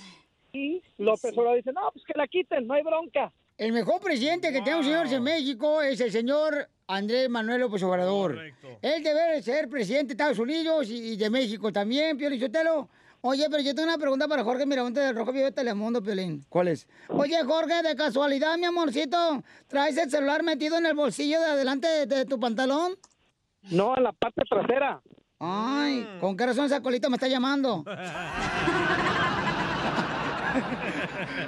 [0.54, 3.32] Y López Obrador dice, no, pues que la quiten, no hay bronca.
[3.58, 8.38] El mejor presidente que tenemos, señores, en México es el señor Andrés Manuel López Obrador.
[8.82, 12.90] Él debe de ser presidente de Estados Unidos y y de México también, Piolín Sotelo.
[13.22, 16.44] Oye, pero yo tengo una pregunta para Jorge Miramonte del Rojo Vivo de Telemundo, Piolín.
[16.50, 16.88] ¿Cuál es?
[17.08, 21.88] Oye, Jorge, de casualidad, mi amorcito, ¿traes el celular metido en el bolsillo de adelante
[21.88, 22.96] de, de tu pantalón?
[23.72, 25.02] No, en la parte trasera.
[25.40, 27.86] Ay, ¿con qué razón esa colita me está llamando?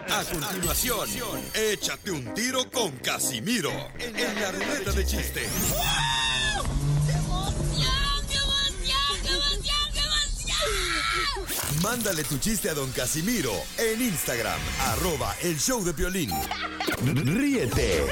[0.09, 1.09] A continuación,
[1.53, 5.47] échate un tiro con Casimiro en la ruleta de chiste.
[11.81, 16.31] Mándale tu chiste a don Casimiro en Instagram, arroba el show de violín.
[17.03, 18.05] Ríete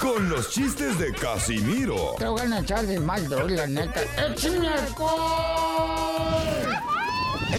[0.00, 4.02] con los chistes de Casimiro Te voy a echar de mal, la neta.
[4.26, 5.90] ¡Échame alcohol!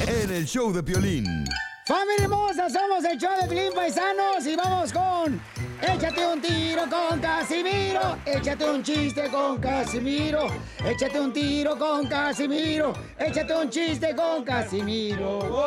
[0.08, 1.46] en el show de violín.
[1.92, 2.70] ¡Familia hermosa!
[2.70, 5.42] Somos el show de Pilín Paisanos y vamos con...
[5.82, 10.48] Échate un tiro con Casimiro, échate un chiste con Casimiro,
[10.86, 15.40] échate un tiro con Casimiro, échate un chiste con Casimiro.
[15.40, 15.66] ¡Wow!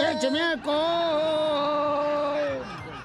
[0.00, 0.76] ¡Échame alcohol!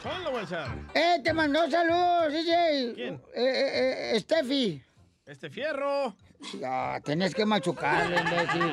[0.03, 0.67] Colchón lo voy a echar.
[0.93, 2.93] ¡Eh, te mandó saludos, DJ!
[2.93, 3.13] ¿Quién?
[3.33, 4.83] Eh, eh, eh, Steffi.
[5.25, 6.13] Este fierro.
[6.59, 8.71] Ya, tenés que machucarle, imbécil.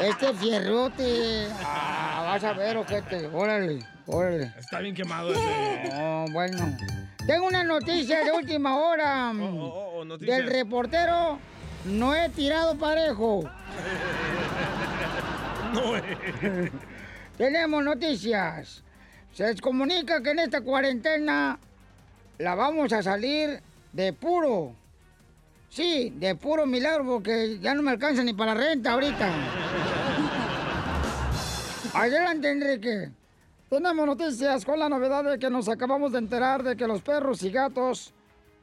[0.00, 1.48] Este fierrote.
[1.64, 3.26] Ah, vas a ver, ojete.
[3.26, 4.52] Órale, órale.
[4.58, 5.90] Está bien quemado ese.
[5.92, 6.76] No, bueno.
[7.26, 9.32] Tengo una noticia de última hora.
[9.32, 10.36] oh, oh, noticia.
[10.36, 11.38] del reportero
[11.84, 13.44] No he tirado parejo.
[15.74, 15.80] No,
[17.36, 18.84] Tenemos noticias.
[19.32, 21.58] Se comunica que en esta cuarentena
[22.38, 23.60] la vamos a salir
[23.92, 24.76] de puro.
[25.74, 29.28] Sí, de puro milagro porque ya no me alcanza ni para la renta ahorita.
[31.94, 33.10] Adelante, Enrique.
[33.68, 37.42] Tenemos noticias con la novedad de que nos acabamos de enterar de que los perros
[37.42, 38.14] y gatos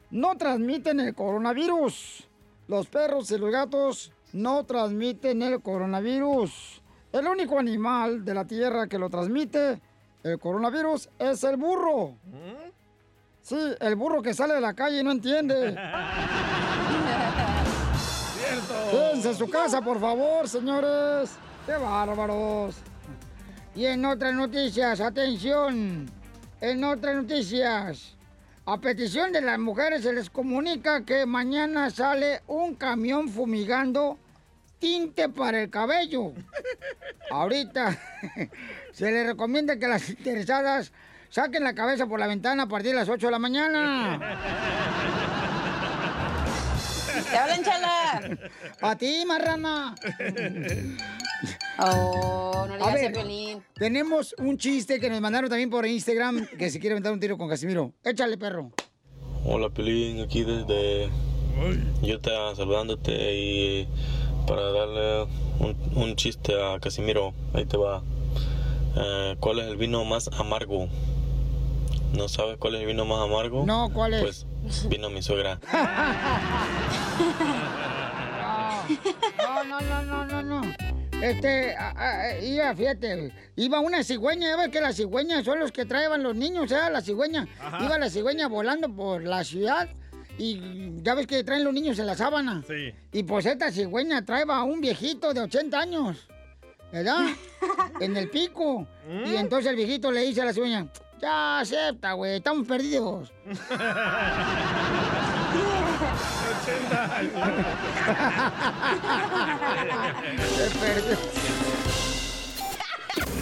[0.09, 2.29] no transmiten el coronavirus.
[2.69, 6.81] Los perros y los gatos no transmiten el coronavirus.
[7.11, 9.81] El único animal de la Tierra que lo transmite,
[10.23, 12.15] el coronavirus, es el burro.
[13.41, 15.75] Sí, el burro que sale de la calle y no entiende.
[19.23, 21.31] En su casa, por favor, señores.
[21.67, 22.75] ¡Qué bárbaros!
[23.75, 26.09] Y en otras noticias, atención.
[26.59, 28.15] En otras noticias,
[28.65, 34.17] a petición de las mujeres se les comunica que mañana sale un camión fumigando
[34.79, 36.33] tinte para el cabello.
[37.29, 37.95] Ahorita
[38.91, 40.91] se les recomienda que las interesadas
[41.29, 45.20] saquen la cabeza por la ventana a partir de las 8 de la mañana.
[47.31, 48.37] ¡Te hablan, chala!
[48.81, 49.95] A ti, marrana.
[51.79, 53.13] Oh, no le A ver,
[53.73, 57.37] tenemos un chiste que nos mandaron también por Instagram que se quiere aventar un tiro
[57.37, 57.93] con Casimiro.
[58.03, 58.71] Échale, perro.
[59.43, 61.09] Hola Pelín, aquí desde
[62.03, 63.87] Utah saludándote y
[64.45, 65.23] para darle
[65.59, 68.03] un, un chiste a Casimiro, ahí te va.
[68.95, 70.87] Eh, ¿Cuál es el vino más amargo?
[72.13, 73.65] ¿No sabes cuál es el vino más amargo?
[73.65, 74.21] No, ¿cuál es?
[74.21, 74.45] Pues
[74.89, 75.59] vino mi suegra.
[79.37, 80.61] No, no, no, no, no, no.
[81.21, 81.75] Este,
[82.41, 86.35] iba, fíjate, iba una cigüeña, ya ves que las cigüeñas son los que traían los
[86.35, 86.89] niños, ¿eh?
[86.91, 87.47] La cigüeña.
[87.59, 87.83] Ajá.
[87.83, 89.87] Iba la cigüeña volando por la ciudad
[90.37, 90.59] y
[91.03, 92.63] ya ves que traen los niños en la sábana.
[92.67, 92.91] Sí.
[93.11, 96.27] Y pues esta cigüeña traeba a un viejito de 80 años,
[96.91, 97.27] ¿verdad?
[97.99, 98.87] en el pico.
[99.25, 100.87] Y entonces el viejito le dice a la cigüeña,
[101.21, 103.31] ya acepta, güey, estamos perdidos.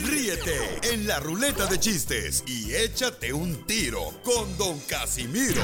[0.03, 0.57] Ríete
[0.93, 5.61] en la ruleta de chistes y échate un tiro con Don Casimiro.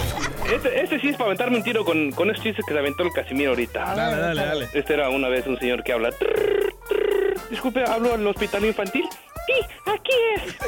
[0.54, 3.04] Este, este sí es para aventarme un tiro con, con esos chistes que se aventó
[3.04, 3.95] el Casimiro ahorita.
[3.95, 4.69] Dale, dale, dale.
[4.73, 6.12] Este era una vez un señor que habla.
[6.12, 7.49] "Trrr, trrr".
[7.49, 9.06] Disculpe, ¿hablo al hospital infantil?
[9.46, 9.54] Sí,
[9.86, 10.56] aquí es.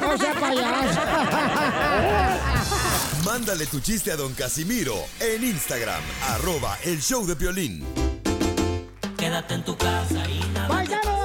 [0.00, 1.00] No sea payaso.
[3.24, 7.84] Mándale tu chiste a Don Casimiro en Instagram, arroba el show de violín.
[9.18, 10.68] Quédate en tu casa y nada.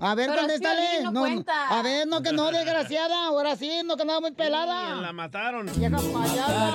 [0.00, 1.02] A ver, Pero ¿dónde es está Piolín, Len?
[1.12, 3.26] no No, a ver, no que no, desgraciada.
[3.26, 4.94] Ahora sí, no que andaba muy pelada.
[5.00, 5.66] La mataron.
[5.76, 6.70] Vieja payasa.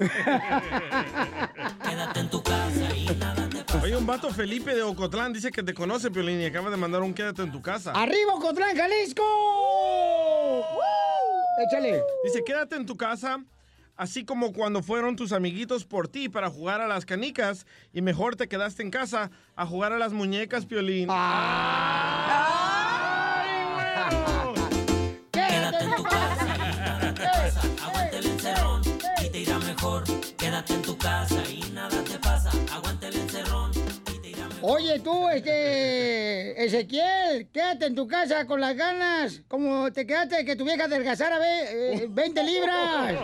[1.86, 3.82] Quédate en tu casa y nada te pasa.
[3.82, 7.02] Oye, un vato Felipe de Ocotlán dice que te conoce, Piolín, y acaba de mandar
[7.02, 7.92] un quédate en tu casa.
[7.92, 9.22] ¡Arriba, Ocotlán, Jalisco!
[11.58, 12.02] Échale.
[12.24, 13.42] Dice, quédate en tu casa,
[13.96, 18.36] así como cuando fueron tus amiguitos por ti para jugar a las canicas, y mejor
[18.36, 21.08] te quedaste en casa a jugar a las muñecas, Piolín.
[25.32, 26.54] Quédate en tu casa
[28.12, 28.82] el encerrón
[29.24, 30.04] y te irá mejor.
[30.36, 31.63] Quédate en tu casa y
[34.66, 40.44] Oye, tú, este, Ezequiel, quédate en tu casa con las ganas, como te quedaste de
[40.46, 43.14] que tu vieja adelgazara ve, eh, 20 libras.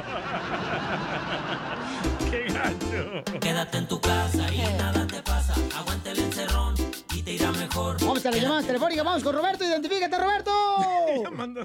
[2.30, 3.40] ¡Qué gacho!
[3.40, 5.54] Quédate en tu casa y nada te pasa.
[5.78, 6.74] Aguanta el encerrón
[7.14, 7.98] y te irá mejor.
[8.00, 10.50] Vamos a la llamada telefónica, vamos con Roberto, identifícate, Roberto.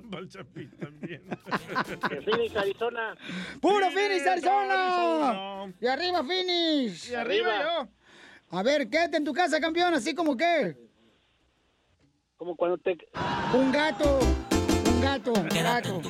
[0.09, 1.21] Para el Chapín también.
[2.23, 3.13] Phoenix, Arizona.
[3.59, 4.73] ¡Puro Phoenix, Phoenix, Arizona!
[4.73, 5.73] Arizona.
[5.81, 7.09] Y arriba, Phoenix.
[7.09, 7.89] Y arriba yo.
[8.51, 10.77] A ver, quédate en tu casa, campeón, así como que.
[12.37, 12.97] Como cuando te...
[13.53, 14.19] Un gato.
[14.87, 15.33] Un gato.
[15.33, 16.01] Un gato.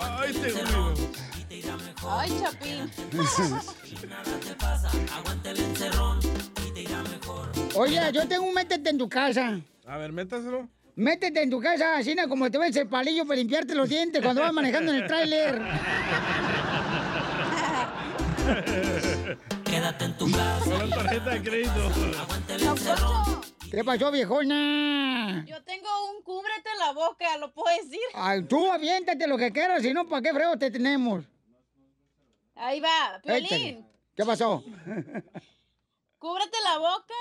[0.00, 0.94] Ay, te ruido.
[1.38, 2.12] Y te irá mejor.
[2.18, 2.90] Ay, Chapín.
[3.12, 4.90] Y nada te pasa.
[5.16, 6.18] Aguanta el encerrón
[6.66, 7.50] y te irá mejor.
[7.74, 9.60] Oye, yo tengo un métete en tu casa.
[9.86, 10.68] A ver, métaselo.
[10.94, 14.42] Métete en tu casa, así como te ves el palillo para limpiarte los dientes cuando
[14.42, 15.62] vas manejando en el tráiler.
[19.72, 20.64] Quédate en tu casa.
[20.64, 21.90] Con la tarjeta de crédito.
[23.70, 25.46] ¿Qué pasó, viejona?
[25.46, 28.02] Yo tengo un cúbrete la boca, ¿lo puedo decir?
[28.12, 31.24] Ay, tú aviéntate lo que quieras, si no, ¿para qué frego te tenemos?
[32.54, 33.18] Ahí va.
[33.22, 33.88] Piolín.
[34.14, 34.62] ¿Qué pasó?
[36.18, 37.14] Cúbrete la boca,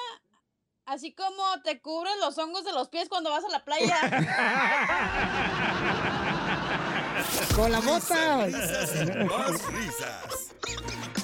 [0.87, 3.95] así como te cubres los hongos de los pies cuando vas a la playa.
[7.55, 8.45] Con la bota.
[8.45, 10.51] Risas y más risas.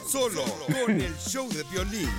[0.07, 0.45] Solo
[0.85, 2.09] con el show de violín.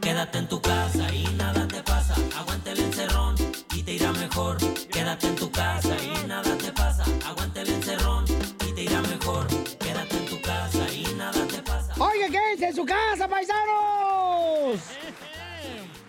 [0.00, 2.14] Quédate en tu casa y nada te pasa.
[2.38, 3.34] Aguanta el encerrón
[3.74, 4.56] y te irá mejor.
[4.90, 7.04] Quédate en tu casa y nada te pasa.
[7.26, 8.24] Aguanta el encerrón
[8.66, 9.46] y te irá mejor.
[9.78, 11.94] Quédate en tu casa y nada te pasa.
[12.02, 14.80] Oiga, quédense en su casa, paisanos.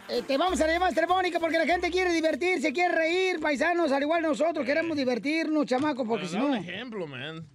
[0.08, 4.04] Este, vamos a la llamada telefónica porque la gente quiere divertirse, quiere reír, paisanos, al
[4.04, 6.58] igual nosotros queremos divertirnos, chamacos, porque si da un no...
[6.58, 7.46] ejemplo, man.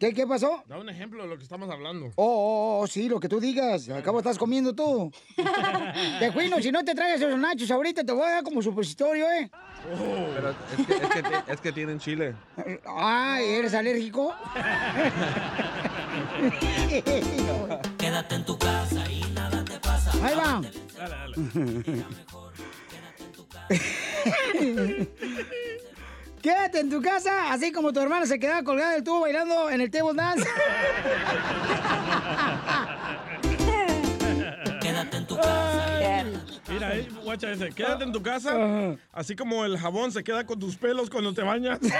[0.00, 0.64] ¿Qué, ¿Qué pasó?
[0.66, 2.06] Da un ejemplo de lo que estamos hablando.
[2.16, 3.86] Oh, oh, oh, sí, lo que tú digas.
[3.90, 5.12] Al cabo estás comiendo tú.
[6.18, 9.30] Te cuino, si no te traes esos nachos ahorita, te voy a dar como supositorio,
[9.30, 9.50] ¿eh?
[10.34, 12.34] Pero es que, es, que, ti- es que tienen chile.
[12.86, 14.34] Ay, ¿eres alérgico?
[17.98, 20.10] Quédate en tu casa y nada te pasa.
[20.26, 20.60] Ahí va.
[20.96, 21.34] Dale, dale.
[22.90, 23.74] Quédate en tu casa,
[27.50, 30.46] así como tu hermana se quedaba colgada del tubo bailando en el table dance.
[34.80, 36.24] Quédate en tu casa.
[36.68, 37.70] Mira, eh, guacha ese.
[37.70, 41.42] Quédate en tu casa, así como el jabón se queda con tus pelos cuando te
[41.42, 41.78] bañas.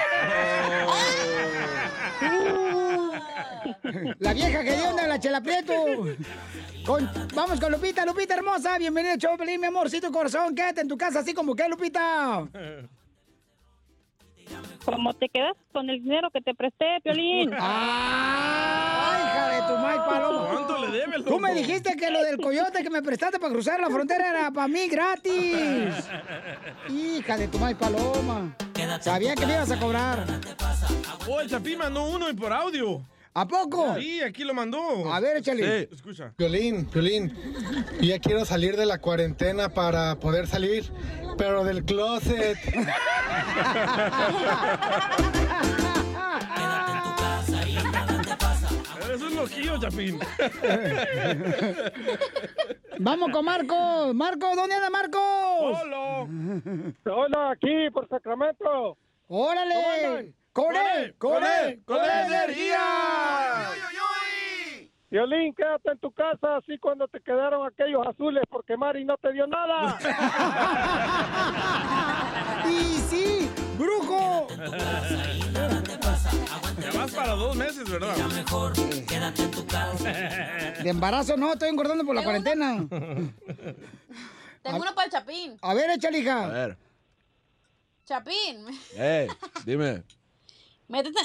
[4.18, 5.74] La vieja que dio onda, la chela prieto.
[6.86, 8.78] Con- vamos con Lupita, Lupita hermosa.
[8.78, 10.54] Bienvenida, Chopelín, mi amorcito corazón.
[10.54, 12.46] Quédate en tu casa, así como que, Lupita.
[14.84, 17.52] ¿Cómo te quedas con el dinero que te presté, Piolín?
[17.60, 20.48] ¡Ay, hija de tu mal paloma!
[20.52, 23.80] ¿Cuánto le debes, Tú me dijiste que lo del coyote que me prestaste para cruzar
[23.80, 26.10] la frontera era para mí gratis.
[26.88, 28.56] Hija de tu mal paloma.
[29.00, 30.24] Sabía que me ibas a cobrar.
[31.28, 33.02] Oh, el Chapín mandó uno y por audio.
[33.32, 33.94] ¿A poco?
[33.94, 35.12] Sí, aquí lo mandó.
[35.12, 35.88] A ver, échale.
[35.92, 36.32] Escucha.
[36.36, 37.32] Piolín, Piolín,
[38.00, 40.90] yo ya quiero salir de la cuarentena para poder salir,
[41.38, 42.58] pero del closet.
[49.04, 50.18] Eres un loquillo, Chapín.
[52.98, 54.12] Vamos con Marco.
[54.12, 55.20] Marco, ¿dónde anda Marcos?
[55.22, 56.26] Hola.
[57.06, 58.98] Hola, aquí por Sacramento.
[59.28, 60.34] ¡Órale!
[60.52, 61.14] ¡Con él!
[61.18, 61.82] ¡Con él!
[61.84, 63.70] ¡Con energía!
[65.10, 69.32] Violín, quédate en tu casa, así cuando te quedaron aquellos azules, porque Mari no te
[69.32, 69.98] dio nada.
[72.68, 73.50] ¡Y sí!
[73.76, 74.46] ¡Brujo!
[76.80, 78.16] Ya vas para dos meses, ¿verdad?
[78.34, 78.72] mejor,
[79.08, 80.12] quédate en tu casa.
[80.82, 82.76] De embarazo no, estoy engordando por la cuarentena.
[84.62, 85.56] Tengo uno para el Chapín.
[85.62, 86.46] A ver, échale, A hija.
[86.48, 86.76] ver.
[88.04, 88.66] Chapín,
[88.96, 89.26] Eh,
[89.64, 90.02] dime.
[90.90, 91.20] Métete,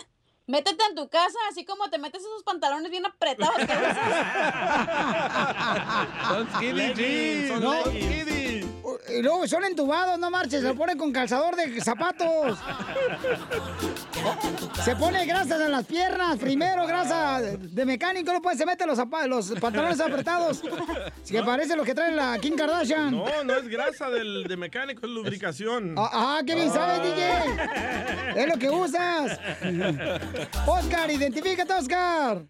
[0.48, 4.26] métete en tu casa, así como te metes esos pantalones bien apretados que usas.
[6.28, 7.48] Son skinny jeans.
[7.50, 7.74] son No.
[8.86, 12.58] Uh, Y luego son entubados, no marches, se lo ponen con calzador de zapatos.
[14.84, 19.52] Se pone grasas en las piernas, primero grasa de mecánico, después se mete los, los
[19.60, 20.62] pantalones apretados.
[21.24, 23.12] Así que parece lo que trae la Kim Kardashian.
[23.12, 25.96] No, no es grasa del, de mecánico, es lubricación.
[25.98, 28.42] Ah, ah, qué bien sabes, DJ.
[28.42, 29.40] Es lo que usas.
[30.68, 32.44] Oscar, identifícate, Oscar.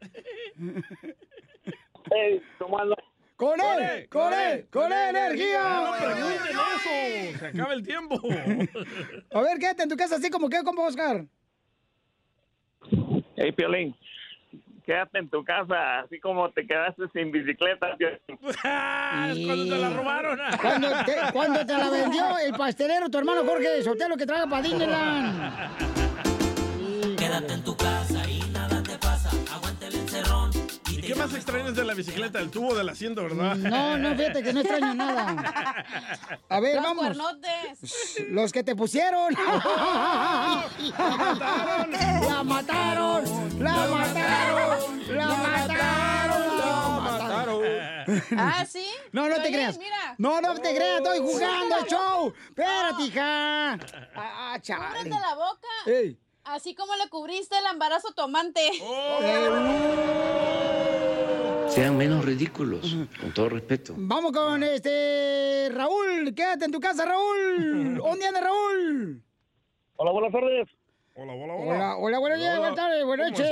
[3.36, 5.94] Con él, con él, con él, No energía.
[6.00, 8.16] pregunten eso, se acaba el tiempo.
[9.34, 11.26] A ver, quédate en tu casa así como que como Oscar.
[13.36, 13.94] Hey, Piolín,
[14.86, 17.98] quédate en tu casa, así como te quedaste sin bicicleta.
[17.98, 18.20] Piolín.
[19.46, 20.40] cuando te la robaron.
[20.62, 24.62] Cuando te, cuando te la vendió el pastelero, tu hermano Jorge Sotelo, que traga para
[24.62, 25.95] Disneyland.
[27.36, 29.30] Quédate en tu casa y nada te pasa.
[29.54, 30.52] Aguanta el encerrón.
[30.90, 32.40] ¿Y qué más extrañas de la bicicleta?
[32.40, 33.58] El tubo del asiento, ¿verdad?
[33.58, 35.86] No, no, fíjate que no extraño nada.
[36.48, 37.04] A ver, Los vamos.
[37.08, 38.20] cuernotes.
[38.30, 39.34] Los que te pusieron.
[39.36, 40.64] La
[41.12, 41.92] mataron.
[42.32, 43.60] La mataron.
[43.60, 45.18] La mataron.
[45.18, 45.28] La
[46.88, 47.66] mataron.
[48.38, 48.86] Ah, ¿sí?
[49.12, 49.78] No, no te creas.
[49.78, 50.16] mira.
[50.18, 52.34] No, no te creas, estoy jugando al show.
[52.48, 53.74] Espérate, hija.
[54.16, 54.86] Ah, chale.
[54.86, 55.68] Cúbrete la boca.
[55.88, 56.18] Ey.
[56.46, 58.62] Así como le cubriste el embarazo tomante.
[61.70, 63.96] Sean menos ridículos, con todo respeto.
[63.98, 66.36] Vamos con este Raúl.
[66.36, 67.96] Quédate en tu casa, Raúl.
[67.98, 69.24] ¿Dónde anda Raúl?
[69.96, 70.68] Hola, buenas tardes.
[71.16, 73.50] Hola, hola, Hola, hola, buenos días, buenas tardes, buenas noches.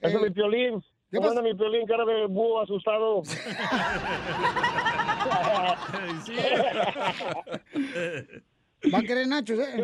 [0.00, 0.84] Ese es mi Piolín.
[1.10, 1.40] ¿Qué ¿Cómo pasa?
[1.40, 1.86] mi Piolín?
[1.86, 3.22] Cara de búho asustado.
[8.92, 9.82] Va a querer nachos, ¿eh?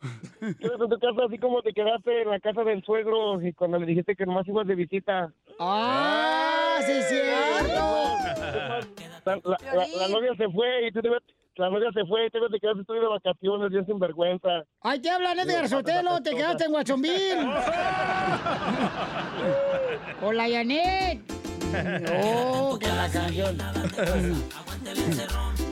[0.00, 0.58] En tu casa.
[0.58, 3.78] Quédate en tu casa así como te quedaste en la casa del suegro y cuando
[3.78, 5.32] le dijiste que nomás ibas de visita.
[5.58, 7.74] ¡Ah, sí es cierto!
[9.24, 11.08] La, la- la- la novia se fue y tú te,
[11.58, 14.64] la novia se fue te quedaste tú de vacaciones bien sinvergüenza.
[14.80, 17.52] Ahí te hablan Edgar Sotelo, te quedaste en Guachonville.
[20.20, 21.20] Con la Janet.
[21.72, 23.58] No, que la canción.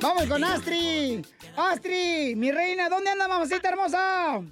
[0.03, 1.23] Vamos con Astri.
[1.57, 4.43] Astri, mi reina, ¿dónde anda mamacita hermosa?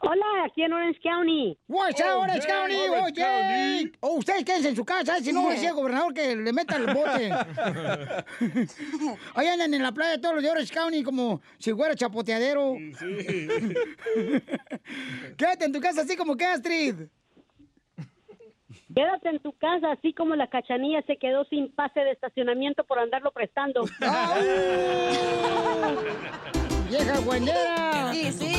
[0.00, 1.58] Hola, aquí en Orange County.
[1.66, 2.76] What's up, Oh, Orange yeah, County?
[2.76, 6.52] Orange Oye, oh, ustedes quédense en su casa, si no, decía el gobernador que le
[6.52, 7.32] metan el bote.
[9.34, 12.74] Ahí andan en la playa todos los de Orange County como si fuera chapoteadero.
[15.36, 16.94] Quédate en tu casa así como que Astrid.
[18.94, 23.00] Quédate en tu casa, así como la cachanilla se quedó sin pase de estacionamiento por
[23.00, 23.82] andarlo prestando.
[26.88, 28.12] ¡Vieja güendera!
[28.12, 28.56] Sí, sí.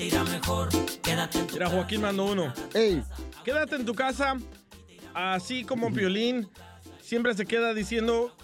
[0.00, 0.68] Te irá mejor.
[1.02, 2.52] Quédate en tu Mira, Joaquín mandó uno.
[3.44, 4.34] Quédate en tu casa,
[5.14, 6.48] así como Piolín
[7.02, 8.34] siempre se queda diciendo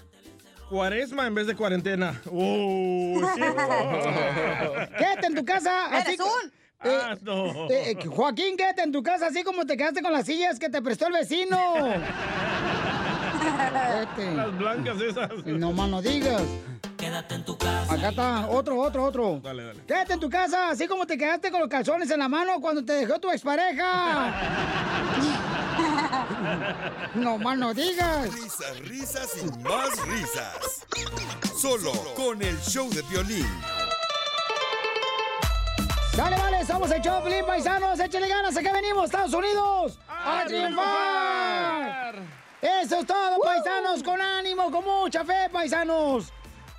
[0.69, 2.21] cuaresma en vez de cuarentena.
[2.27, 3.21] ¡Uh!
[4.99, 5.87] Quédate en tu casa.
[5.87, 6.53] Así Eres un-
[6.85, 7.71] Eh, Ah, no.
[7.71, 10.69] eh, eh, Joaquín, quédate en tu casa así como te quedaste con las sillas que
[10.69, 11.57] te prestó el vecino.
[14.35, 15.31] Las blancas esas.
[15.47, 16.43] No más no digas.
[17.17, 17.95] Quédate en tu casa.
[17.95, 19.41] Acá está, otro, otro, otro.
[19.43, 19.81] Dale, dale.
[19.87, 22.85] Quédate en tu casa, así como te quedaste con los calzones en la mano cuando
[22.85, 24.35] te dejó tu expareja.
[27.15, 28.31] No más no digas.
[28.35, 30.87] Risas, risas y más risas.
[31.59, 33.47] Solo con el show de violín.
[36.15, 37.99] Dale, vale, somos el Choplin, paisanos.
[37.99, 39.99] Échale ganas, acá venimos, Estados Unidos.
[40.09, 42.17] ¡A, triunfar!
[42.61, 46.33] Eso es todo, paisanos, con ánimo, con mucha fe, paisanos.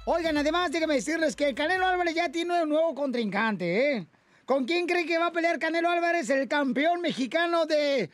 [0.09, 4.07] Oigan, además, déjenme decirles que Canelo Álvarez ya tiene un nuevo contrincante, ¿eh?
[4.45, 8.09] ¿Con quién cree que va a pelear Canelo Álvarez, el campeón mexicano de,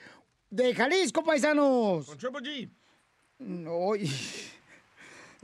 [0.50, 2.08] de Jalisco, paisanos?
[2.08, 2.70] Con Triple G.
[3.40, 4.10] No, y-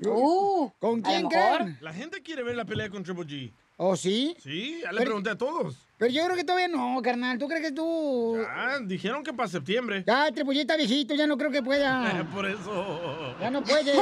[0.02, 1.78] Uh, ¿Con quién creen?
[1.82, 3.52] La gente quiere ver la pelea con Triple G.
[3.78, 4.36] ¿Oh, sí?
[4.42, 5.76] Sí, ya le Pero- pregunté a todos.
[6.00, 7.38] Pero yo creo que todavía no, carnal.
[7.38, 8.38] ¿Tú crees que tú...?
[8.48, 10.06] Ah, dijeron que para septiembre.
[10.08, 12.26] Ya, tripullita viejito, ya no creo que pueda.
[12.34, 13.36] Por eso.
[13.42, 13.94] Ya no puede.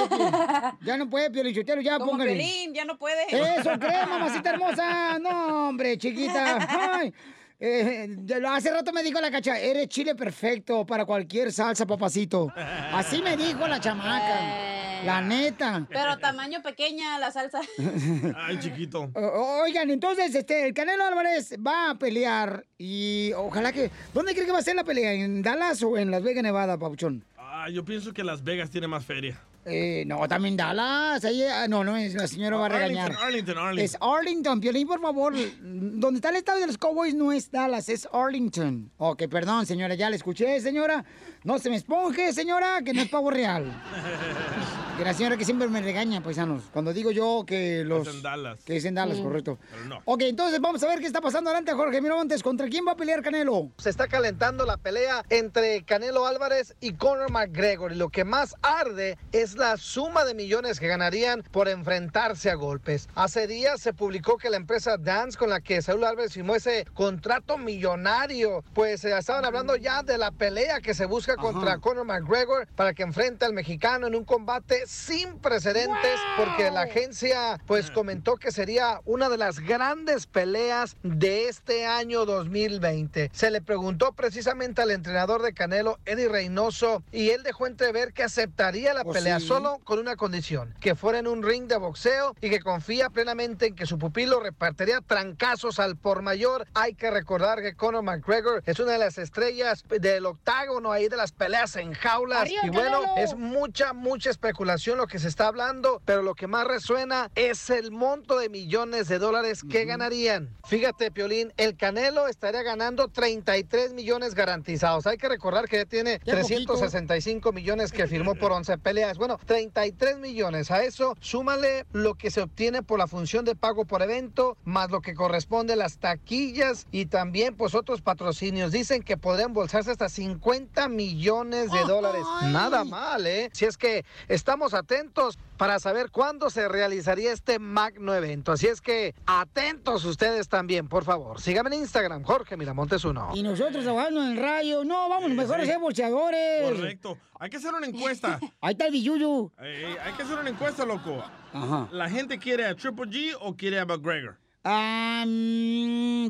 [0.81, 2.71] Ya no puede, Piolichotelo, ya Como póngale.
[2.71, 3.23] Ya no puede.
[3.31, 5.17] Eso cree, mamacita hermosa.
[5.17, 6.59] No, hombre, chiquita.
[6.99, 7.11] Ay.
[7.59, 8.15] Eh,
[8.47, 12.51] hace rato me dijo la cacha, eres chile perfecto para cualquier salsa, papacito.
[12.55, 14.65] Así me dijo la chamaca.
[15.05, 15.85] La neta.
[15.89, 17.61] Pero tamaño pequeña la salsa.
[18.35, 19.09] Ay, chiquito.
[19.13, 23.91] O- Oigan, entonces, este, el Canelo Álvarez va a pelear y ojalá que...
[24.13, 25.13] ¿Dónde cree que va a ser la pelea?
[25.13, 27.23] ¿En Dallas o en Las Vegas, Nevada, Papuchón?
[27.37, 29.39] Ah, yo pienso que Las Vegas tiene más feria.
[29.69, 31.23] Eh, no, también Dallas.
[31.25, 33.11] Ahí, ah, no, no, es- la señora va a regañar.
[33.21, 33.79] Arlington, Arlington.
[33.85, 35.33] Es Arlington, Piolín, por favor.
[35.61, 38.89] Donde está el estadio de los Cowboys no es Dallas, es Arlington.
[38.97, 41.03] Ok, perdón, señora, ya la escuché, señora.
[41.43, 43.65] No se me esponje, señora, que no es pavo real.
[44.97, 46.63] Que la señora que siempre me regaña, paisanos.
[46.73, 48.07] Cuando digo yo que los...
[48.07, 48.59] Es en Dallas.
[48.65, 49.23] Que es en Dallas, Mm.
[49.23, 49.59] correcto.
[49.69, 50.01] Pero no.
[50.05, 52.41] Ok, entonces vamos a ver qué está pasando adelante, Jorge Miramontes.
[52.41, 53.69] ¿Contra quién va a pelear Canelo?
[53.77, 57.91] Se está calentando la pelea entre Canelo Álvarez y Conor McGregor.
[57.91, 62.55] Y lo que más arde es la suma de millones que ganarían por enfrentarse a
[62.55, 63.07] golpes.
[63.13, 66.85] Hace días se publicó que la empresa Dance con la que Saúl Álvarez firmó ese
[66.95, 72.05] contrato millonario, pues eh, estaban hablando ya de la pelea que se busca contra Conor
[72.07, 77.91] McGregor para que enfrente al mexicano en un combate sin precedentes, porque la agencia pues
[77.91, 83.29] comentó que sería una de las grandes peleas de este año 2020.
[83.33, 88.23] Se le preguntó precisamente al entrenador de Canelo, Eddie Reynoso, y él dejó entrever que
[88.23, 89.47] aceptaría la Oh, pelea sí.
[89.47, 93.67] solo con una condición, que fuera en un ring de boxeo y que confía plenamente
[93.67, 96.65] en que su pupilo repartiría trancazos al por mayor.
[96.73, 101.17] Hay que recordar que Conor McGregor es una de las estrellas del octágono ahí de
[101.17, 102.41] las peleas en jaulas.
[102.41, 103.17] ¡Arriba, Y bueno, Canelo!
[103.23, 107.69] es mucha, mucha especulación lo que se está hablando, pero lo que más resuena es
[107.69, 110.55] el monto de millones de dólares que ganarían.
[110.65, 115.07] Fíjate, Piolín, el Canelo estaría ganando 33 millones garantizados.
[115.07, 116.73] Hay que recordar que ya tiene Qué poquito.
[116.73, 119.17] 365 millones que firmó por 11 peleas.
[119.17, 120.69] Bueno, 33 millones.
[120.71, 124.91] A eso súmale lo que se obtiene por la función de pago por evento, más
[124.91, 128.71] lo que corresponde a las taquillas y también pues otros patrocinios.
[128.71, 132.23] Dicen que podrían embolsarse hasta 50 millones de dólares.
[132.43, 133.49] Nada mal, ¿eh?
[133.53, 138.51] Si es que estamos atentos para saber cuándo se realizaría este magno evento.
[138.51, 141.41] Así es que atentos ustedes también, por favor.
[141.41, 143.31] Síganme en Instagram, Jorge Miramontes uno.
[143.33, 144.83] Y nosotros trabajando en el rayo.
[144.83, 146.71] No, vamos, mejor ser boxeadores.
[146.71, 147.17] Correcto.
[147.39, 148.39] Hay que hacer una encuesta.
[148.61, 149.51] Ahí está el billuyo.
[149.59, 151.23] Eh, eh, hay que hacer una encuesta, loco.
[151.53, 151.87] Ajá.
[151.91, 154.37] ¿La gente quiere a Triple G o quiere a McGregor?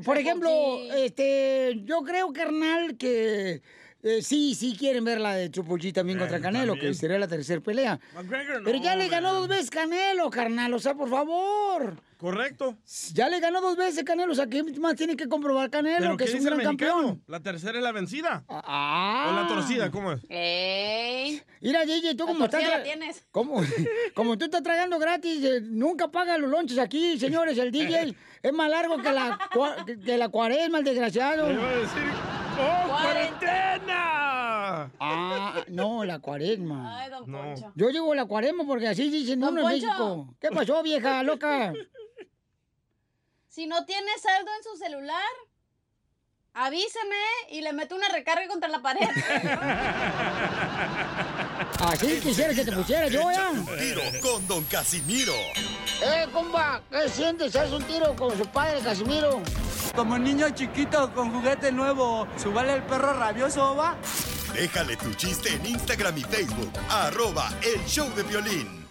[0.05, 0.49] Por ejemplo,
[0.95, 3.63] este, yo creo, carnal, que
[4.07, 6.93] eh, sí, sí quieren ver la de G también contra Canelo, también.
[6.93, 7.99] que sería la tercera pelea.
[8.15, 8.63] McGregor no.
[8.65, 11.95] Pero ya le ganó dos veces Canelo, carnal, o sea, por favor.
[12.17, 12.75] Correcto.
[13.13, 16.17] Ya le ganó dos veces Canelo, o sea, ¿qué más tiene que comprobar Canelo, ¿Pero
[16.17, 17.21] que qué es un gran campeón?
[17.27, 18.43] ¿La tercera es la vencida?
[18.49, 19.27] Ah.
[19.29, 19.91] ¿O la torcida?
[19.91, 20.21] ¿Cómo es?
[20.29, 21.41] ¡Ey!
[21.61, 22.63] Mira, DJ, tú La como estás...
[22.67, 23.23] la tienes.
[23.31, 23.61] Como,
[24.15, 27.57] como tú estás tragando gratis, eh, nunca paga los lonches aquí, señores.
[27.57, 31.51] El DJ es más largo que la, cua- que- que la cuaresma, el desgraciado.
[31.51, 32.01] Iba a decir,
[32.59, 34.91] ¡oh, cuarentena!
[34.99, 36.99] Ah, no, la cuaresma.
[36.99, 37.37] Ay, don No.
[37.39, 37.71] Poncho.
[37.75, 39.67] Yo digo la cuaresma porque así dicen uno en.
[39.67, 40.33] México.
[40.39, 41.73] ¿Qué pasó, vieja loca?
[43.47, 45.23] Si no tiene saldo en su celular,
[46.53, 47.15] avíseme
[47.49, 49.07] y le meto una recarga contra la pared.
[51.79, 53.49] Así quisiera que te pusiera yo, ya.
[53.49, 55.33] Un tiro con Don Casimiro.
[56.03, 57.55] Eh, compa, ¿qué sientes?
[57.55, 59.41] ¿Haz un tiro con su padre, Casimiro?
[59.95, 63.95] Como niño chiquito con juguete nuevo, ¿subale el perro rabioso, va?
[64.53, 66.71] Déjale tu chiste en Instagram y Facebook.
[66.89, 68.87] Arroba El Show de Violín.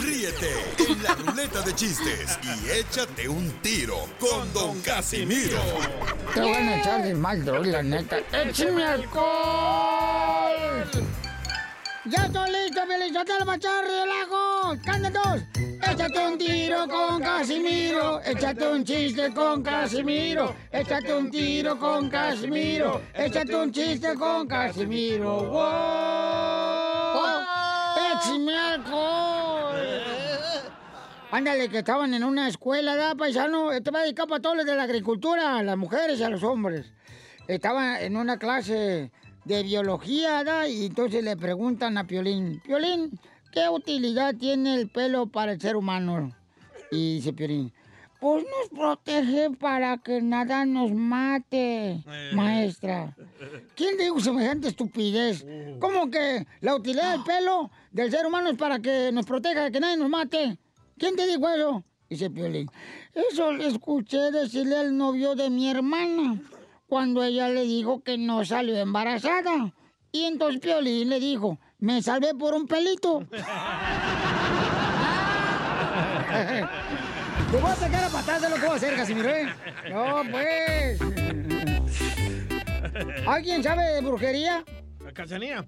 [0.00, 0.52] Ríete
[0.88, 5.58] en la ruleta de chistes y échate un tiro con Don Casimiro.
[6.32, 8.18] Te van a echar de mal, droga, la neta.
[8.32, 10.46] ¡Échame alcohol!
[12.08, 14.76] ¡Ya estoy listo, Felizotelo, para echar relajo!
[14.84, 15.42] ¡Canten todos!
[15.90, 23.02] Échate un tiro con Casimiro, échate un chiste con Casimiro, échate un tiro con Casimiro,
[23.12, 25.50] échate un chiste con Casimiro.
[25.50, 25.62] ¡Wow!
[28.14, 29.76] ¡Échame alcohol!
[31.32, 33.72] Ándale, que estaban en una escuela, ¿verdad, paisano?
[33.72, 36.44] Este va dedicado para todos los de la agricultura, a las mujeres y a los
[36.44, 36.92] hombres.
[37.48, 39.10] Estaban en una clase
[39.46, 40.66] de biología, ¿verdad?
[40.66, 43.18] Y entonces le preguntan a Piolín, Piolín,
[43.52, 46.32] ¿qué utilidad tiene el pelo para el ser humano?
[46.90, 47.72] Y dice Piolín,
[48.20, 53.16] pues nos protege para que nada nos mate, maestra.
[53.76, 55.46] ¿Quién dijo semejante estupidez?
[55.78, 59.70] ¿Cómo que la utilidad del pelo del ser humano es para que nos proteja de
[59.70, 60.58] que nadie nos mate?
[60.98, 61.84] ¿Quién te dijo eso?
[62.10, 62.68] Dice Piolín.
[63.14, 66.40] Eso le escuché decirle al novio de mi hermana
[66.86, 69.72] cuando ella le dijo que no salió embarazada.
[70.12, 73.26] Y entonces Piolín le dijo, me salvé por un pelito.
[77.50, 79.46] Te voy a sacar a patadas de lo que voy a hacer, Casimiro, ¿eh?
[79.90, 81.00] No, pues.
[83.26, 84.64] ¿Alguien sabe de brujería?
[85.04, 85.64] La cachanía.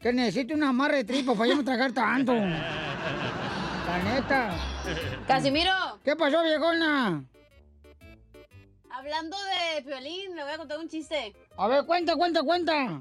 [0.00, 2.34] Que necesito una amarre de tripa para yo no tragar tanto.
[2.34, 4.50] La neta.
[5.26, 5.72] Casimiro.
[6.04, 7.24] ¿Qué pasó, viejona?
[9.00, 9.34] Hablando
[9.74, 11.34] de Piolín, le voy a contar un chiste.
[11.56, 13.00] A ver, cuenta, cuenta, cuenta.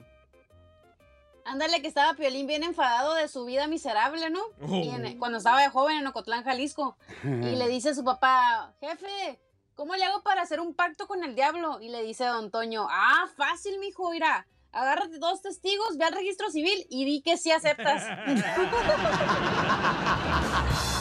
[1.43, 4.39] Ándale, que estaba Piolín bien enfadado de su vida miserable, ¿no?
[4.61, 4.75] Oh.
[4.75, 6.95] Y en- cuando estaba de joven en Ocotlán, Jalisco.
[7.25, 9.41] Y le dice a su papá, jefe,
[9.75, 11.81] ¿cómo le hago para hacer un pacto con el diablo?
[11.81, 16.13] Y le dice a don Toño, ah, fácil, mijo, mira, agárrate dos testigos, ve al
[16.13, 18.05] registro civil y di que sí aceptas.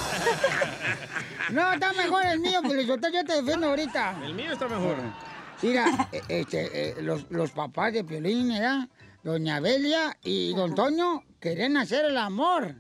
[1.51, 4.21] No, está mejor el mío, Pelizotelo, yo te defiendo ahorita.
[4.25, 4.97] El mío está mejor.
[5.63, 8.89] Mira, eh, este, eh, los, los papás de Piolín, ¿verdad?
[9.25, 12.75] Doña Belia y Don Toño querían hacer el amor.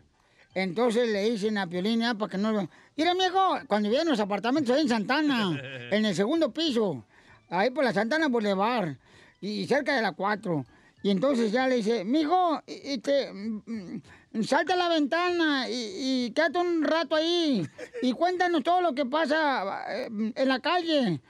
[0.54, 2.16] Entonces le dicen a Piolín, ¿verdad?
[2.16, 2.68] Para que no lo...
[2.96, 5.60] Mira, amigo, cuando vivían los apartamentos ahí en Santana,
[5.90, 7.04] en el segundo piso,
[7.48, 8.96] ahí por la Santana Boulevard,
[9.40, 10.64] y cerca de la 4.
[11.02, 14.00] Y entonces ya le dice, mijo, este, mm,
[14.44, 17.66] salta a la ventana y, quédate un rato ahí
[18.02, 21.20] y cuéntanos todo lo que pasa eh, en la calle.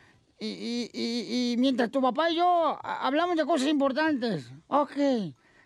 [0.41, 4.51] Y, mientras tu papá y yo hablamos de cosas importantes.
[4.69, 4.97] Ok.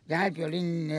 [0.07, 0.90] Ya el violín.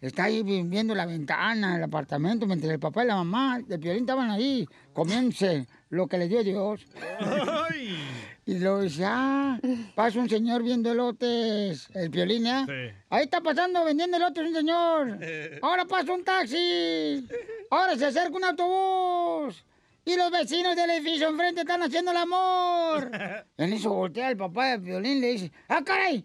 [0.00, 3.78] Está ahí vi- viendo la ventana, el apartamento, mientras el papá y la mamá del
[3.78, 6.84] violín estaban ahí comiéndose lo que le dio Dios.
[8.46, 9.58] Y luego dice, ah,
[9.94, 12.94] pasa un señor viendo elotes, el violín, ¿eh?
[13.08, 15.18] Ahí está pasando vendiendo elotes un señor.
[15.62, 17.26] Ahora pasa un taxi.
[17.70, 19.64] Ahora se acerca un autobús.
[20.04, 23.10] Y los vecinos del edificio enfrente están haciendo el amor.
[23.56, 26.22] En eso voltea el papá de violín y le dice, ah, caray.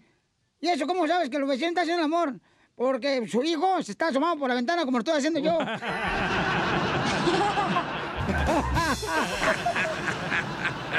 [0.59, 2.37] ¿Y eso cómo sabes que los vecinos están haciendo el amor?
[2.75, 5.57] Porque su hijo se está asomando por la ventana como lo estoy haciendo yo.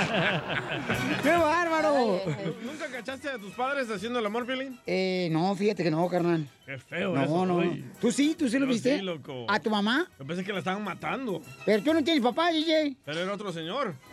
[1.22, 2.20] ¡Qué bárbaro!
[2.62, 4.78] ¿Nunca cachaste a tus padres haciendo el amor, Piolín?
[4.86, 6.46] Eh, no, fíjate que no, carnal.
[6.66, 7.46] Qué feo No, eso.
[7.46, 7.56] no.
[7.56, 7.84] uy.
[8.00, 8.34] ¿Tú sí?
[8.38, 8.98] ¿Tú sí lo Yo viste?
[8.98, 9.46] sí, loco.
[9.48, 10.08] ¿A tu mamá?
[10.18, 11.42] Yo pensé que la estaban matando.
[11.66, 12.96] Pero tú no tienes papá, DJ.
[13.04, 13.94] Pero era otro señor.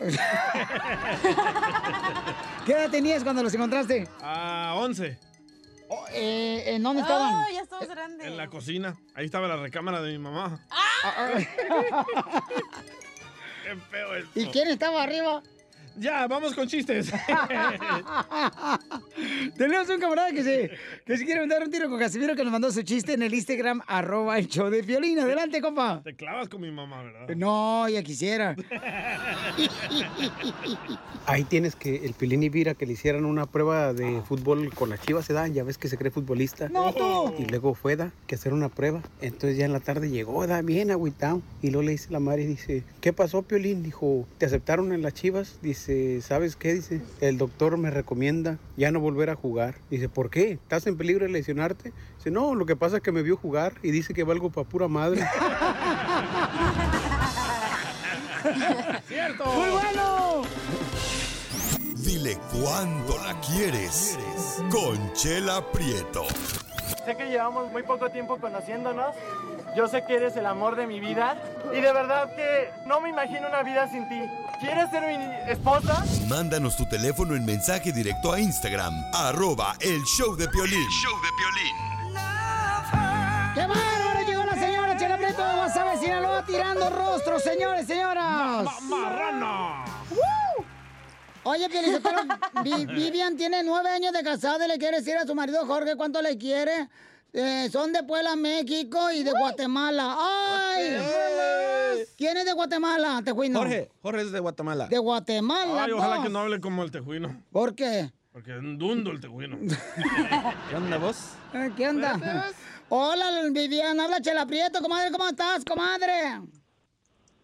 [2.65, 4.07] ¿Qué edad tenías cuando los encontraste?
[4.21, 5.17] A 11.
[6.13, 7.33] Eh, ¿En dónde estaban?
[7.33, 8.27] Oh, ya estamos grandes.
[8.27, 8.95] En la cocina.
[9.15, 10.59] Ahí estaba la recámara de mi mamá.
[13.63, 14.27] Qué feo eso.
[14.35, 15.41] ¿Y quién estaba arriba?
[15.99, 17.11] Ya, vamos con chistes.
[19.57, 20.69] Tenemos un camarada que se,
[21.05, 23.33] que se quiere dar un tiro con Casimiro que nos mandó su chiste en el
[23.33, 25.17] Instagram, arroba el show de violín.
[25.19, 26.01] Adelante, compa.
[26.03, 27.35] Te clavas con mi mamá, ¿verdad?
[27.35, 28.55] No, ya quisiera.
[31.25, 34.89] Ahí tienes que el Pilín y Vira que le hicieran una prueba de fútbol con
[34.89, 36.69] las chivas, se da, ya ves que se cree futbolista.
[36.69, 37.33] No, tú.
[37.39, 39.01] Y luego fue, da, que hacer una prueba.
[39.21, 41.41] Entonces ya en la tarde llegó, da, bien agüitado.
[41.61, 43.81] Y luego le dice la madre, dice, ¿qué pasó, Piolín?
[43.83, 45.59] Dijo, ¿te aceptaron en las chivas?
[45.61, 45.86] Dice,
[46.21, 46.73] ¿sabes qué?
[46.73, 49.75] Dice, el doctor me recomienda ya no volver a jugar.
[49.89, 50.51] Dice, ¿por qué?
[50.51, 51.93] ¿Estás en peligro de lesionarte?
[52.17, 54.67] Dice, no, lo que pasa es que me vio jugar y dice que valgo para
[54.67, 55.21] pura madre.
[59.07, 59.45] ¡Cierto!
[59.45, 60.41] ¡Muy bueno!
[61.95, 64.17] Dile cuándo la quieres.
[64.69, 66.25] Conchela Prieto.
[67.05, 69.15] Sé que llevamos muy poco tiempo conociéndonos.
[69.75, 71.35] Yo sé que eres el amor de mi vida.
[71.71, 74.21] Y de verdad que no me imagino una vida sin ti.
[74.59, 76.03] ¿Quieres ser mi esposa?
[76.27, 80.87] Mándanos tu teléfono en mensaje directo a Instagram, arroba el show de Piolín.
[80.89, 81.27] show de
[83.53, 84.25] ¡Qué bárbaro!
[84.27, 88.65] Llegó la señora Chela Prieto de Guasave, Sinaloa, tirando rostros, señores, señoras.
[88.83, 89.85] ¡Marrana!
[91.43, 92.21] Oye, Pielizotero,
[92.63, 95.95] Vi- Vivian tiene nueve años de casada y le quiere decir a su marido Jorge
[95.95, 96.89] cuánto le quiere.
[97.33, 100.15] Eh, son de Puebla, México y de Guatemala.
[100.17, 100.97] ¡Ay!
[102.17, 103.59] ¿Quién es de Guatemala, Tejuino?
[103.59, 104.87] Jorge, Jorge es de Guatemala.
[104.87, 105.83] De Guatemala.
[105.83, 106.25] Ay, ojalá vos.
[106.25, 107.43] que no hable como el tejuino.
[107.51, 108.11] ¿Por qué?
[108.31, 109.57] Porque es un dundo el tejuino.
[110.69, 111.17] ¿Qué onda vos?
[111.53, 112.51] Eh, ¿Qué onda?
[112.89, 113.99] Hola, Vivian.
[113.99, 115.11] Habla Chela Prieto, comadre.
[115.11, 116.41] ¿Cómo estás, comadre?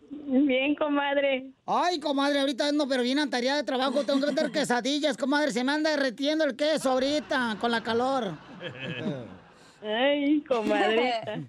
[0.10, 1.52] Bien, comadre.
[1.66, 4.04] Ay, comadre, ahorita ando, pero bien tarea de trabajo.
[4.04, 5.52] Tengo que meter quesadillas, comadre.
[5.52, 8.38] Se me anda derritiendo el queso ahorita con la calor.
[9.84, 11.42] Ay, comadrita.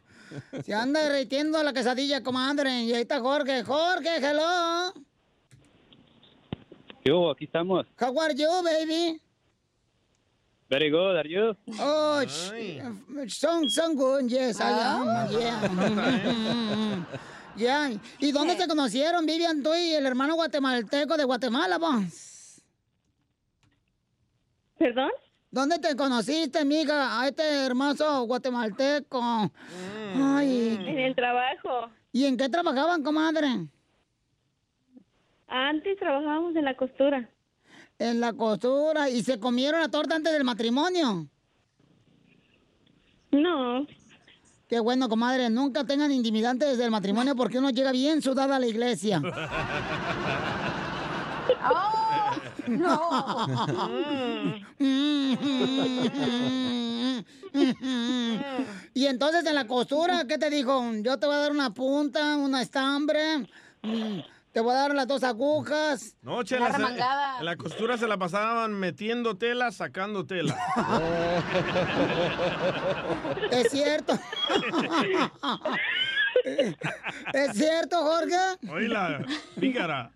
[0.64, 2.82] Se anda derritiendo la quesadilla, comadre.
[2.82, 3.62] Y ahí está Jorge.
[3.62, 4.92] Jorge, hello.
[7.04, 7.86] Yo, aquí estamos.
[8.00, 9.20] How are you, baby?
[10.68, 11.54] Very good, are you?
[11.78, 12.22] Oh,
[13.28, 17.06] son, son good, yes, I am, yeah.
[17.56, 22.60] Ya, ¿y dónde se conocieron, Vivian, tú y el hermano guatemalteco de Guatemala, vos?
[24.76, 25.10] ¿Perdón?
[25.54, 29.22] ¿Dónde te conociste, amiga, a este hermoso guatemalteco?
[30.16, 30.76] Ay.
[30.84, 31.92] En el trabajo.
[32.10, 33.68] ¿Y en qué trabajaban, comadre?
[35.46, 37.30] Antes trabajábamos en la costura.
[38.00, 39.08] En la costura.
[39.08, 41.28] ¿Y se comieron la torta antes del matrimonio?
[43.30, 43.86] No.
[44.68, 45.50] Qué bueno, comadre.
[45.50, 49.22] Nunca tengan intimidad antes desde el matrimonio porque uno llega bien sudada a la iglesia.
[58.94, 60.82] Y entonces en la costura, ¿qué te dijo?
[61.02, 63.38] Yo te voy a dar una punta, una estambre,
[63.82, 64.18] mm,
[64.52, 66.16] te voy a dar las dos agujas.
[66.22, 70.56] No, Chela, se- en la costura se la pasaban metiendo tela, sacando tela.
[73.50, 74.18] Es cierto.
[76.44, 78.36] ¿Es cierto, Jorge?
[78.70, 79.24] Oíla,
[79.58, 80.10] pícara.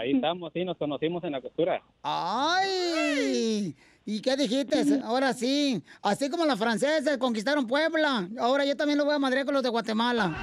[0.00, 1.82] Ahí estamos, sí, nos conocimos en la costura.
[2.02, 3.74] ¡Ay!
[4.06, 5.00] ¿Y qué dijiste?
[5.04, 5.82] Ahora sí.
[6.02, 8.28] Así como los franceses conquistaron Puebla.
[8.38, 10.34] Ahora yo también lo voy a madrear con los de Guatemala.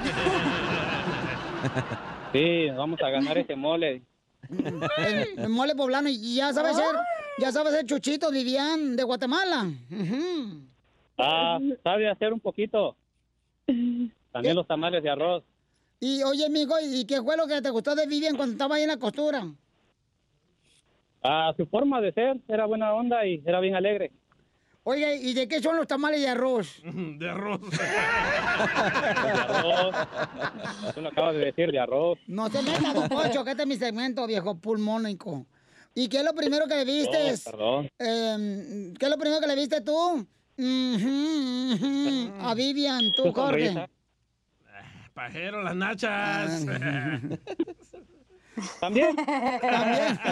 [2.32, 4.02] Sí, vamos a ganar ese mole.
[4.50, 6.08] El, el mole poblano.
[6.08, 6.96] Y ya sabes ser,
[7.38, 9.70] ya sabes ser Chuchito Vivian de Guatemala.
[11.18, 12.96] Ah, sabe hacer un poquito.
[13.66, 15.42] También los tamales de arroz.
[16.00, 18.82] Y oye, amigo, ¿y qué fue lo que te gustó de Vivian cuando estaba ahí
[18.82, 19.46] en la costura?
[21.22, 24.12] Ah, su forma de ser era buena onda y era bien alegre.
[24.84, 26.80] Oye, ¿y de qué son los tamales de arroz?
[26.84, 27.60] De arroz.
[27.70, 27.78] De
[29.30, 29.96] arroz.
[30.94, 32.18] Tú lo acabas de decir, de arroz.
[32.28, 35.46] No se meta, don Pocho, que este es mi segmento, viejo pulmónico.
[35.94, 37.34] ¿Y qué es lo primero que le viste?
[37.34, 37.90] Oh, perdón.
[37.98, 39.92] Eh, ¿Qué es lo primero que le viste tú?
[40.56, 42.32] Ujú, ujú.
[42.40, 43.66] A Vivian, tú, Tu Jorge.
[43.66, 43.90] sonrisa.
[45.18, 46.64] Pajero, las nachas.
[48.80, 49.16] También.
[49.16, 50.18] También.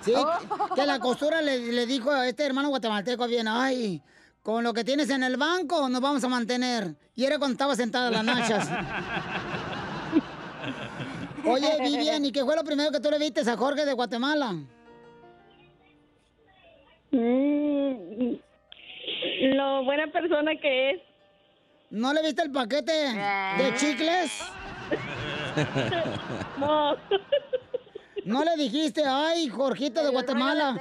[0.00, 0.14] Sí,
[0.74, 4.00] que la costura le, le dijo a este hermano guatemalteco bien, ay,
[4.42, 6.96] con lo que tienes en el banco nos vamos a mantener.
[7.14, 8.70] Y era cuando estaba sentada las nachas.
[11.44, 14.52] Oye, Vivian, ¿y qué fue lo primero que tú le viste a Jorge de Guatemala?
[17.10, 18.32] Mm,
[19.56, 21.11] lo buena persona que es.
[21.92, 24.32] ¿No le viste el paquete de chicles?
[26.58, 26.96] No.
[28.24, 30.80] ¿No le dijiste, ay, Jorgito de Guatemala,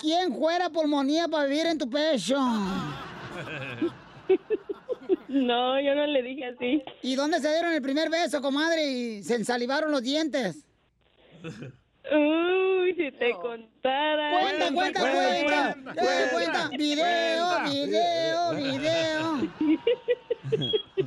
[0.00, 2.36] ¿quién fuera pulmonía para vivir en tu pecho?
[5.28, 6.82] No, yo no le dije así.
[7.02, 8.84] ¿Y dónde se dieron el primer beso, comadre?
[8.84, 10.64] Y se ensalivaron los dientes.
[12.12, 14.30] Uy, si te contara.
[14.30, 15.76] Cuenta, cuenta, cuenta.
[15.82, 16.68] Cuenta, cuenta.
[16.76, 19.48] Video, video, video.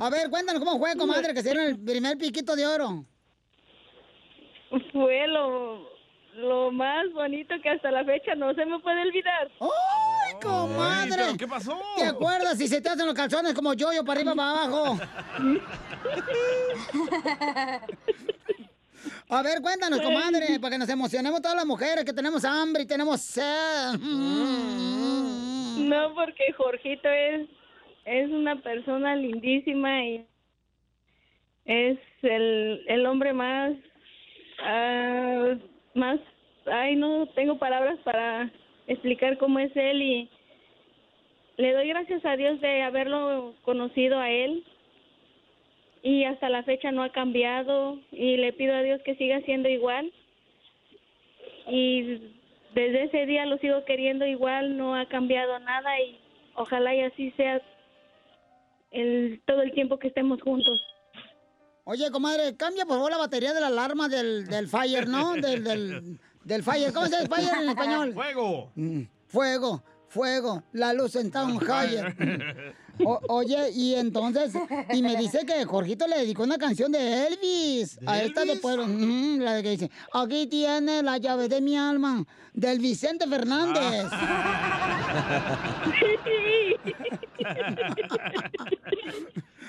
[0.00, 3.04] A ver, cuéntanos cómo fue, comadre, que se dieron el primer piquito de oro.
[4.92, 5.88] Fue lo,
[6.34, 9.50] lo más bonito que hasta la fecha no se me puede olvidar.
[9.60, 11.16] ¡Ay, comadre!
[11.16, 11.80] ¿pero qué pasó?
[11.96, 14.98] ¿Te acuerdas si se te hacen los calzones como yo, yo para arriba, para abajo?
[19.28, 22.86] A ver, cuéntanos, comadre, para que nos emocionemos todas las mujeres que tenemos hambre y
[22.86, 23.98] tenemos sed.
[25.88, 27.48] No, porque Jorgito es,
[28.04, 30.26] es una persona lindísima y
[31.64, 33.72] es el, el hombre más,
[34.64, 35.54] ah,
[35.94, 36.18] más,
[36.66, 38.50] ay, no tengo palabras para
[38.86, 40.30] explicar cómo es él y
[41.58, 44.64] le doy gracias a Dios de haberlo conocido a él
[46.02, 49.68] y hasta la fecha no ha cambiado y le pido a Dios que siga siendo
[49.68, 50.12] igual
[51.66, 52.34] y
[52.74, 56.18] desde ese día lo sigo queriendo igual, no ha cambiado nada y
[56.54, 57.60] ojalá y así sea
[58.90, 60.80] el, todo el tiempo que estemos juntos.
[61.84, 65.34] Oye, comadre, cambia por favor la batería de la alarma del, del fire, ¿no?
[65.34, 66.92] Del, del, del fire.
[66.92, 68.12] ¿Cómo se dice fire en español?
[68.12, 68.72] Fuego.
[68.74, 72.14] Mm, Fuego, fuego, la luz en Town Higher.
[73.04, 74.52] O- oye, y entonces,
[74.92, 78.86] y me dice que Jorgito le dedicó una canción de Elvis, a esta de pueblo,
[78.86, 84.06] mm, la de que dice, aquí tiene la llave de mi alma, del Vicente Fernández.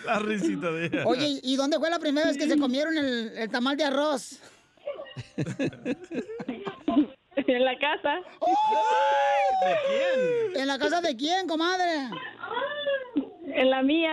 [0.05, 1.03] La risita de ella.
[1.05, 4.39] Oye, ¿y dónde fue la primera vez que se comieron el, el tamal de arroz?
[7.47, 8.15] En la casa.
[9.61, 10.61] ¿De quién?
[10.61, 12.09] ¿En la casa de quién, comadre?
[13.45, 14.11] En la mía.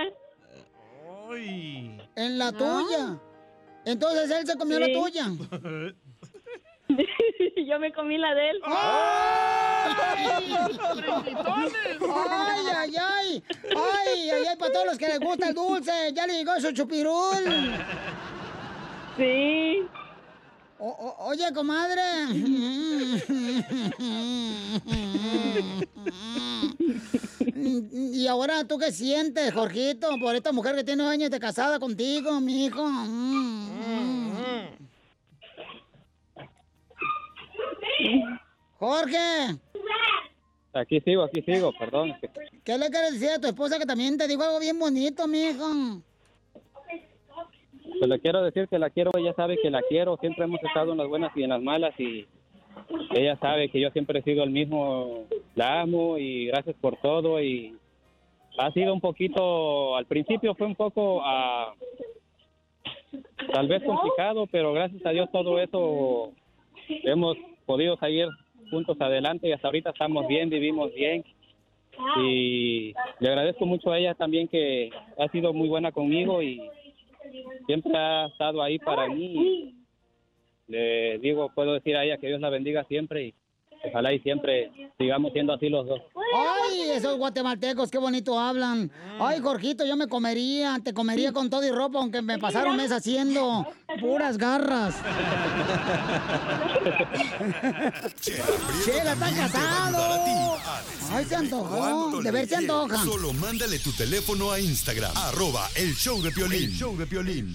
[1.31, 2.01] Ay.
[2.15, 3.19] En la tuya.
[3.85, 4.93] Entonces él se comió Sí.
[4.93, 5.25] la tuya.
[7.67, 8.61] Yo me comí la de él.
[8.65, 9.93] ¡Ay!
[10.29, 10.55] ¡Ay,
[12.77, 13.43] ay, ay!
[13.77, 14.57] ¡Ay, ay, ay!
[14.57, 17.75] Para todos los que les gusta el dulce, ya le llegó su chupirul.
[19.17, 19.83] Sí.
[20.79, 22.03] O- o- oye, comadre.
[27.55, 32.41] ¿Y ahora tú qué sientes, Jorgito, por esta mujer que tiene años de casada contigo,
[32.41, 32.85] mi hijo?
[38.79, 39.57] Jorge,
[40.75, 42.13] Aquí sigo, aquí sigo, perdón.
[42.63, 45.45] ¿qué le quieres decir a tu esposa que también te dijo algo bien bonito, mi
[45.45, 46.03] hijo?
[47.99, 50.93] Pues le quiero decir que la quiero, ella sabe que la quiero, siempre hemos estado
[50.93, 52.27] en las buenas y en las malas y
[53.15, 55.25] ella sabe que yo siempre he sido el mismo,
[55.55, 57.75] la amo y gracias por todo y
[58.59, 61.75] ha sido un poquito, al principio fue un poco, ah,
[63.53, 66.33] tal vez complicado, pero gracias a Dios todo eso
[66.89, 68.29] hemos podido salir
[68.71, 71.25] juntos adelante y hasta ahorita estamos bien, vivimos bien.
[72.21, 76.61] Y le agradezco mucho a ella también que ha sido muy buena conmigo y
[77.67, 79.75] siempre ha estado ahí para mí.
[80.69, 83.35] Le digo, puedo decir a ella que Dios la bendiga siempre y
[83.85, 86.01] ojalá y siempre sigamos siendo así los dos.
[86.35, 88.91] Ay, esos guatemaltecos, qué bonito hablan.
[89.21, 92.77] Ay, Jorgito, yo me comería, te comería con todo y ropa, aunque me pasara un
[92.77, 93.67] mes haciendo
[94.01, 94.97] puras garras.
[98.85, 100.57] Chela, está casado.
[101.13, 101.77] Ay, se antojó.
[101.77, 102.97] ¿Cuánto De ver se antoja.
[103.05, 106.71] Solo mándale tu teléfono a Instagram, arroba el show de Piolín.
[106.71, 107.55] show de Piolín.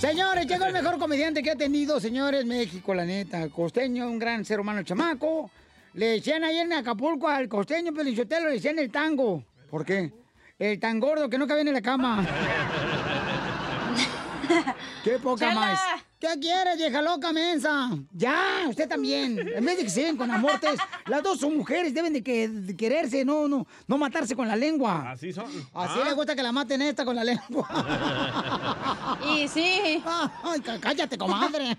[0.00, 3.46] Señores, llegó el mejor comediante que ha tenido, señores, México, la neta.
[3.50, 5.50] Costeño, un gran ser humano chamaco.
[5.92, 9.44] Le decían ayer en Acapulco al costeño Pelichotelo, le decían el tango.
[9.68, 10.10] ¿Por qué?
[10.58, 12.26] El tan gordo que no cabía en la cama.
[15.04, 15.78] ¡Qué poca más!
[16.20, 17.88] ¿Qué quieres, vieja loca mensa?
[18.12, 19.38] Ya, usted también.
[19.54, 22.46] En vez de que se den con amortes, las dos son mujeres, deben de, que,
[22.46, 25.12] de quererse, no, no, no matarse con la lengua.
[25.12, 25.46] Así son.
[25.72, 26.04] Así Ah.
[26.04, 27.66] le gusta que la maten esta con la lengua.
[29.34, 30.02] Y sí.
[30.44, 31.76] Ay, cá- cállate, comadre.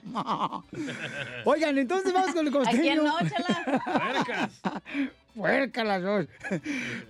[1.46, 2.80] Oigan, entonces vamos con el costeño.
[2.80, 4.82] ¿A quién no, chela?
[5.36, 6.26] Puerca las dos.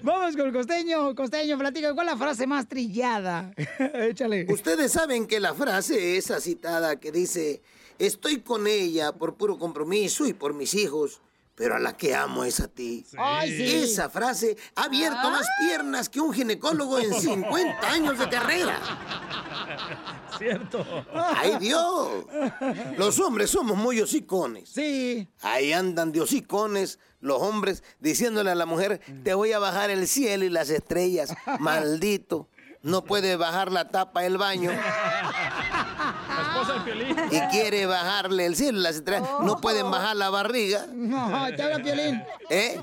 [0.01, 1.15] Vamos con el costeño.
[1.15, 3.51] Costeño, platica, ¿cuál es la frase más trillada?
[3.93, 4.45] Échale.
[4.49, 7.61] Ustedes saben que la frase esa citada que dice,
[7.97, 11.21] estoy con ella por puro compromiso y por mis hijos,
[11.61, 13.05] pero a la que amo es a ti.
[13.19, 13.75] Ay, sí.
[13.83, 18.79] Esa frase ha abierto más piernas que un ginecólogo en 50 años de carrera.
[20.39, 20.83] Cierto.
[21.13, 22.25] ¡Ay, Dios!
[22.97, 24.69] Los hombres somos muy hocicones.
[24.69, 25.29] Sí.
[25.43, 30.07] Ahí andan de hocicones los hombres diciéndole a la mujer, te voy a bajar el
[30.07, 31.31] cielo y las estrellas.
[31.59, 32.49] Maldito.
[32.81, 34.71] No puede bajar la tapa del baño
[36.31, 36.50] La esposa de Piolín.
[37.31, 39.29] Y quiere bajarle el cielo y las estrellas.
[39.41, 40.85] No pueden bajar la barriga.
[40.91, 42.23] No, te habla Piolín.
[42.49, 42.81] ¿Eh?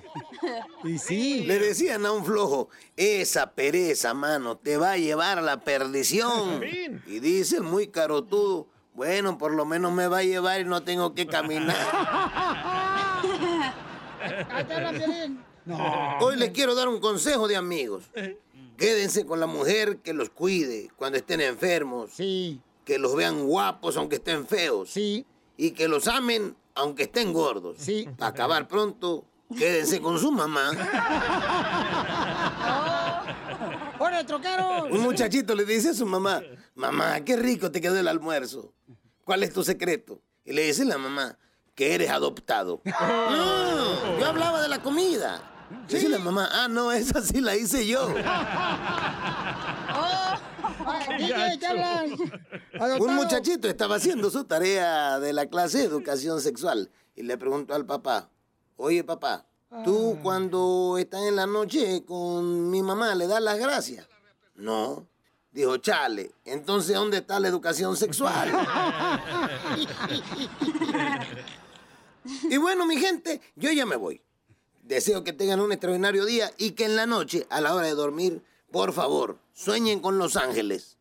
[0.84, 1.44] Y sí.
[1.44, 6.62] Le decían a un flojo, esa pereza, mano, te va a llevar a la perdición.
[7.06, 10.82] Y dice el muy carotudo, bueno, por lo menos me va a llevar y no
[10.82, 11.76] tengo que caminar.
[14.68, 15.42] Piolín.
[16.20, 18.04] Hoy les quiero dar un consejo de amigos.
[18.76, 22.10] Quédense con la mujer que los cuide cuando estén enfermos.
[22.12, 22.60] Sí.
[22.88, 24.88] Que los vean guapos aunque estén feos.
[24.88, 25.26] Sí.
[25.58, 27.76] Y que los amen aunque estén gordos.
[27.78, 28.08] Sí.
[28.16, 29.26] Para acabar pronto,
[29.58, 30.70] quédense con su mamá.
[33.98, 34.86] ¡Hola, troquero!
[34.86, 36.40] Un muchachito le dice a su mamá,
[36.76, 38.72] mamá, qué rico te quedó el almuerzo.
[39.22, 40.22] ¿Cuál es tu secreto?
[40.46, 41.36] Y le dice la mamá,
[41.74, 42.80] que eres adoptado.
[42.86, 45.42] No, yo hablaba de la comida.
[45.86, 48.08] Dice la mamá, ah, no, esa sí la hice yo.
[51.68, 52.12] Hablan.
[53.00, 57.74] Un muchachito estaba haciendo su tarea de la clase de educación sexual y le preguntó
[57.74, 58.30] al papá,
[58.76, 59.46] oye papá,
[59.84, 64.06] ¿tú cuando estás en la noche con mi mamá le das las gracias?
[64.54, 65.06] No.
[65.50, 68.50] Dijo, chale, entonces ¿dónde está la educación sexual?
[72.50, 74.20] y bueno, mi gente, yo ya me voy.
[74.82, 77.94] Deseo que tengan un extraordinario día y que en la noche, a la hora de
[77.94, 80.96] dormir, por favor, sueñen con los ángeles.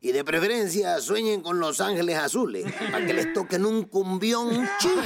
[0.00, 5.02] Y de preferencia sueñen con los ángeles azules, para que les toquen un cumbión chido.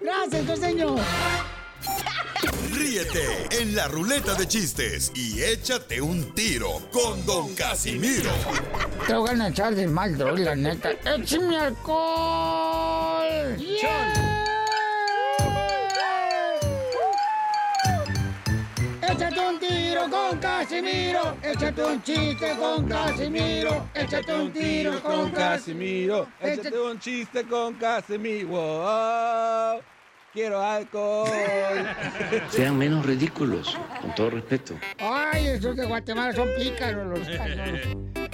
[0.00, 0.96] Gracias, costeño.
[2.72, 8.30] Ríete en la ruleta de chistes y échate un tiro con Don Casimiro.
[9.06, 10.90] Te voy a echar de mal, droga, la neta.
[10.90, 13.56] ¡Échame alcohol!
[19.08, 26.26] Échate un tiro con Casimiro, échate un chiste con Casimiro, échate un tiro con Casimiro.
[26.40, 28.48] Échate un chiste con Casimiro.
[28.52, 29.80] Oh,
[30.32, 31.28] quiero alcohol.
[32.50, 34.74] Sean menos ridículos, con todo respeto.
[34.98, 37.28] Ay, esos de Guatemala son pícaros los.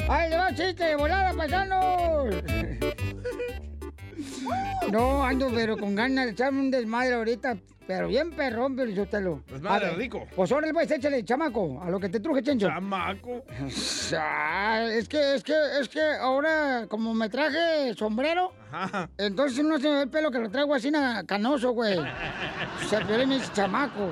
[0.09, 2.35] ¡Ay, le va chiste volada, paisanos!
[4.91, 9.07] No, ando pero con ganas de echarme un desmadre ahorita, pero bien perrón, pero yo
[9.07, 9.43] te lo.
[9.51, 10.27] Desmadre ver, rico.
[10.35, 12.69] Pues órale, pues échale, chamaco, a lo que te truje, Chencho.
[12.69, 13.45] Chamaco.
[14.15, 18.53] Ah, es que, es que, es que ahora, como me traje sombrero,
[19.17, 21.99] entonces no se me ve el pelo que lo traigo así na- canoso, güey.
[22.89, 24.11] Se ve mi chamaco.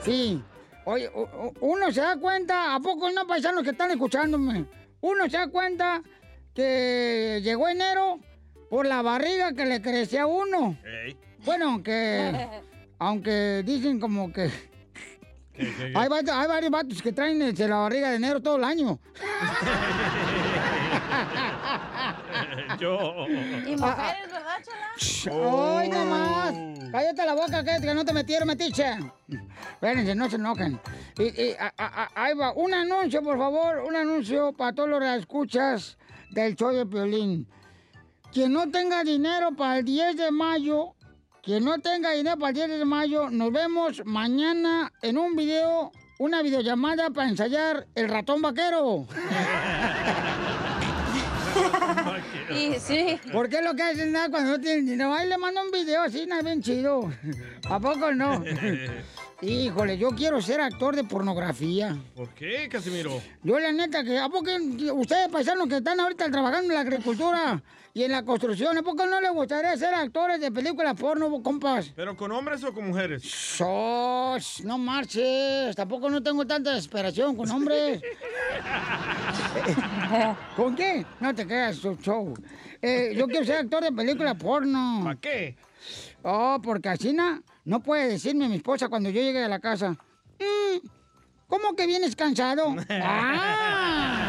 [0.00, 0.42] Sí.
[0.86, 1.10] Oye,
[1.60, 4.64] uno se da cuenta, ¿a poco no paisanos que están escuchándome?
[5.00, 6.00] Uno se da cuenta
[6.54, 8.18] que llegó enero
[8.70, 10.76] por la barriga que le crecía a uno.
[11.44, 12.48] Bueno, aunque,
[12.98, 14.50] aunque dicen como que
[15.58, 16.08] hay, hay
[16.48, 18.98] varios vatos que traen este, la barriga de enero todo el año.
[22.78, 23.26] Yo.
[23.28, 24.92] Y mujeres, ¿verdad, chala?
[25.80, 26.54] ¡Ay, no más!
[26.92, 28.84] Cállate la boca, que, que no te metieron, metiche.
[29.72, 30.78] Espérense, no se enojen.
[31.18, 34.88] Y, y, a- a- a- ahí va, un anuncio, por favor, un anuncio para todos
[34.90, 35.96] los que escuchas
[36.30, 37.48] del show de Piolín.
[38.32, 40.94] Quien no tenga dinero para el 10 de mayo,
[41.42, 45.92] quien no tenga dinero para el 10 de mayo, nos vemos mañana en un video,
[46.18, 49.06] una videollamada para ensayar el ratón vaquero.
[52.50, 53.18] Y sí.
[53.32, 55.12] ¿Por qué lo que hacen nada cuando no tienen dinero?
[55.12, 57.10] Ahí le mando un video así, nada bien chido.
[57.68, 58.42] ¿A poco no?
[59.42, 61.94] Híjole, yo quiero ser actor de pornografía.
[62.14, 63.20] ¿Por qué, Casimiro?
[63.42, 64.48] Yo la neta que, ¿a poco
[64.94, 67.62] ustedes paisanos que están ahorita trabajando en la agricultura
[67.92, 71.92] y en la construcción, ¿a poco no les gustaría ser actores de películas porno, compas?
[71.94, 73.22] ¿Pero con hombres o con mujeres?
[73.24, 74.62] ¡Sos!
[74.64, 78.00] No marches, tampoco no tengo tanta desesperación con hombres.
[80.56, 81.04] ¿Con qué?
[81.20, 82.32] No te creas, show.
[82.80, 85.02] Eh, yo quiero ser actor de película porno.
[85.04, 85.56] ¿Para qué?
[86.22, 89.90] Oh, porque así na- no puede decirme mi esposa cuando yo llegue a la casa.
[90.38, 90.86] "Mm,
[91.48, 92.74] ¿Cómo que vienes cansado?
[92.88, 94.22] ¡Ah!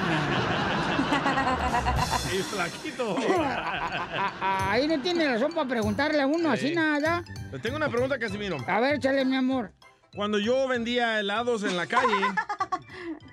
[2.34, 3.16] Y flaquito.
[4.42, 6.76] Ahí no tiene razón para preguntarle a uno así Sí.
[6.76, 7.24] nada.
[7.52, 8.58] Le tengo una pregunta, Casimiro.
[8.68, 9.72] A ver, échale, mi amor.
[10.14, 12.16] Cuando yo vendía helados en la calle,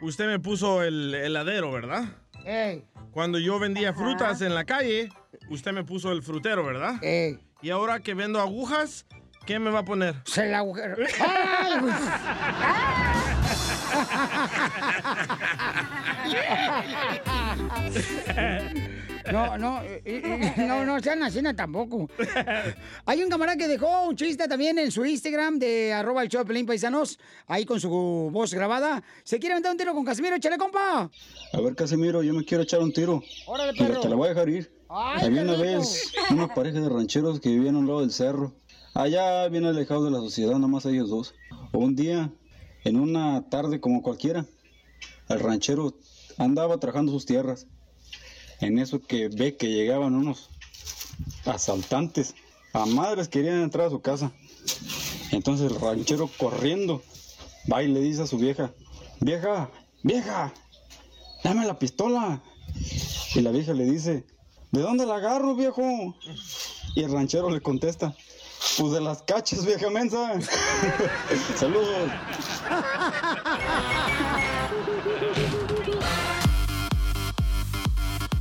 [0.01, 2.05] usted me puso el heladero, ¿verdad?
[2.45, 2.85] Ey.
[3.11, 5.09] Cuando yo vendía frutas en la calle,
[5.51, 6.95] usted me puso el frutero, ¿verdad?
[7.63, 9.07] Y ahora que vendo agujas,
[9.47, 10.15] ¿qué me va a poner?
[10.25, 10.97] Se la agujero.
[11.21, 11.75] ¡Ay!
[19.33, 19.81] No, no,
[20.59, 22.09] no, no sean así tampoco.
[23.07, 26.43] Hay un camarada que dejó un chiste también en su Instagram de arroba el show
[26.43, 27.89] de Pelín Paisanos, ahí con su
[28.33, 29.03] voz grabada.
[29.25, 30.37] ¿Se quiere aventar un tiro con Casimiro?
[30.37, 31.11] ¡Échale, compa!
[31.53, 33.23] A ver, Casimiro, yo me quiero echar un tiro.
[33.47, 34.01] Órale, perro.
[34.01, 34.71] te la voy a dejar ir.
[34.91, 35.65] Ay, Había una rico.
[35.65, 38.53] vez una pareja de rancheros que vivían a un lado del cerro.
[38.95, 41.35] Allá bien alejados de la sociedad, nomás ellos dos.
[41.73, 42.31] Un día,
[42.85, 44.47] en una tarde como cualquiera,
[45.29, 45.95] el ranchero
[46.39, 47.67] andaba trabajando sus tierras.
[48.61, 50.49] En eso que ve que llegaban unos
[51.45, 52.37] asaltantes.
[52.73, 54.31] A madres querían entrar a su casa.
[55.33, 57.03] Entonces el ranchero corriendo
[57.73, 58.73] va y le dice a su vieja,
[59.19, 59.71] vieja,
[60.05, 60.55] vieja,
[61.43, 62.45] dame la pistola.
[63.35, 64.25] Y la vieja le dice,
[64.71, 65.83] ¿de dónde la agarro, viejo?
[66.95, 68.15] Y el ranchero le contesta,
[68.79, 70.33] pues de las cachas, vieja mensa.
[71.57, 72.11] Saludos.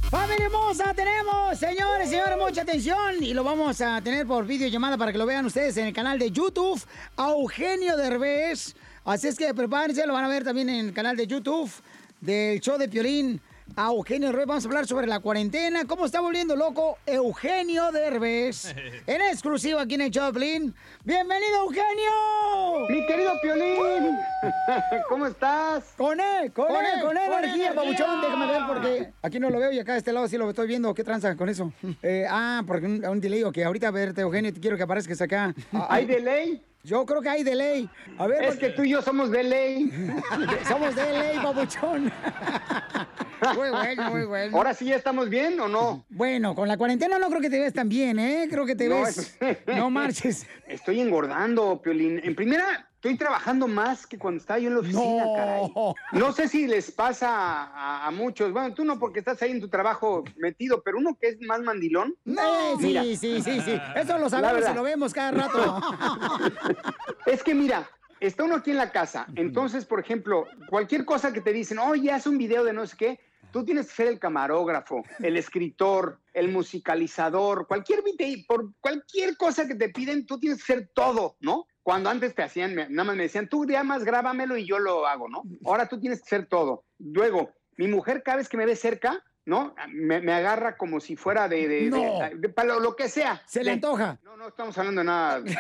[0.10, 0.94] ¡Familia hermosa!
[0.94, 3.22] Tenemos, señores, señores, mucha atención.
[3.22, 6.18] Y lo vamos a tener por videollamada para que lo vean ustedes en el canal
[6.20, 6.82] de YouTube.
[7.18, 8.76] A Eugenio Derbez.
[9.06, 11.70] Así es que prepárense, lo van a ver también en el canal de YouTube
[12.22, 13.42] del show de Piolín.
[13.76, 18.76] A Eugenio Derbez vamos a hablar sobre la cuarentena, cómo está volviendo loco Eugenio Derbez.
[19.08, 20.76] En exclusiva aquí en el de Piolín.
[21.04, 22.88] ¡Bienvenido, Eugenio!
[22.90, 24.16] Mi querido Piolín,
[25.10, 25.94] ¿cómo estás?
[25.98, 27.74] Con él, con, Con él, él, con con energía, energía.
[27.74, 28.22] babuchón.
[28.22, 30.68] Déjame ver porque aquí no lo veo y acá de este lado sí lo estoy
[30.68, 30.94] viendo.
[30.94, 31.72] ¿Qué tranza con eso?
[32.04, 35.20] Eh, ah, porque un, un delay, que ahorita a verte, Eugenio, te quiero que aparezcas
[35.22, 35.54] acá.
[35.90, 36.62] ¿Hay delay?
[36.84, 37.90] Yo creo que hay delay.
[38.18, 39.90] A ver, Es porque- que tú y yo somos de ley.
[40.68, 42.12] Somos de ley, babuchón.
[43.56, 44.58] Muy bueno, muy bueno.
[44.58, 46.06] ¿Ahora sí ya estamos bien o no?
[46.10, 48.48] Bueno, con la cuarentena no creo que te ves tan bien, ¿eh?
[48.50, 49.38] Creo que te No, ves...
[49.40, 50.46] es- No marches.
[50.68, 52.20] Estoy engordando, Piolín.
[52.24, 55.74] En primera, estoy trabajando más que cuando estaba yo en la oficina, caray.
[56.14, 58.52] No sé si les pasa a, a muchos.
[58.54, 61.62] Bueno, tú no porque estás ahí en tu trabajo metido, pero uno que es más
[61.62, 62.16] mandilón.
[62.26, 62.32] Eh,
[62.80, 63.02] sí, Mira.
[63.04, 63.80] sí, sí, sí.
[63.96, 65.82] Eso lo sabemos y lo vemos cada rato.
[67.26, 67.90] Es que mira,
[68.20, 69.26] está uno aquí en la casa.
[69.36, 72.96] Entonces, por ejemplo, cualquier cosa que te dicen, oye, haz un video de no sé
[72.98, 73.20] qué,
[73.54, 79.68] tú tienes que ser el camarógrafo, el escritor, el musicalizador, cualquier video, por cualquier cosa
[79.68, 81.66] que te piden, tú tienes que ser todo, ¿no?
[81.84, 85.06] Cuando antes te hacían, nada más me decían, tú nada más grábamelo y yo lo
[85.06, 85.44] hago, ¿no?
[85.66, 86.84] Ahora tú tienes que ser todo.
[87.00, 89.76] Luego, mi mujer cada vez que me ve cerca, ¿no?
[89.90, 92.20] Me, me agarra como si fuera de, de- No.
[92.40, 93.42] de- para lo, lo que sea.
[93.46, 94.18] Se le antoja.
[94.24, 95.56] no, no estamos hablando de nada eh,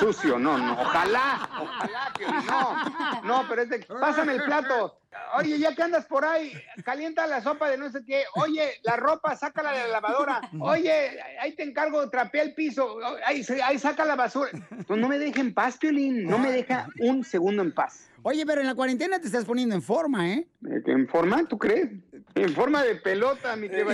[0.00, 0.72] sucio, no, no.
[0.72, 3.22] Ojalá, ojalá, Piolín, no.
[3.24, 5.00] No, pero es de, pásame el plato.
[5.36, 6.52] Oye, ya que andas por ahí,
[6.84, 8.24] calienta la sopa de no sé qué.
[8.34, 10.40] Oye, la ropa, sácala de la lavadora.
[10.60, 12.98] Oye, ahí te encargo, trapea el piso.
[13.24, 14.50] Ahí, ahí saca la basura.
[14.86, 16.24] Pues no me deja en paz, Piolín.
[16.24, 18.08] No me deja un segundo en paz.
[18.22, 20.46] Oye, pero en la cuarentena te estás poniendo en forma, ¿eh?
[20.62, 21.44] ¿En forma?
[21.46, 21.88] ¿Tú crees?
[22.34, 23.90] En forma de pelota, mi querido.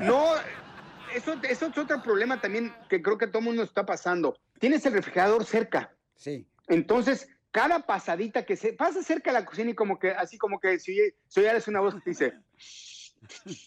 [0.00, 0.30] No,
[1.14, 4.36] eso, eso es otro problema también que creo que todo el mundo está pasando.
[4.58, 5.92] Tienes el refrigerador cerca.
[6.16, 6.46] Sí.
[6.68, 10.60] Entonces, cada pasadita que se pasa cerca de la cocina y como que, así como
[10.60, 10.94] que si,
[11.26, 12.34] si una voz que te dice,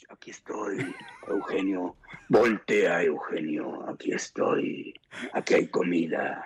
[0.09, 0.93] aquí estoy,
[1.27, 1.95] Eugenio,
[2.27, 4.93] voltea, Eugenio, aquí estoy,
[5.33, 6.45] aquí hay comida,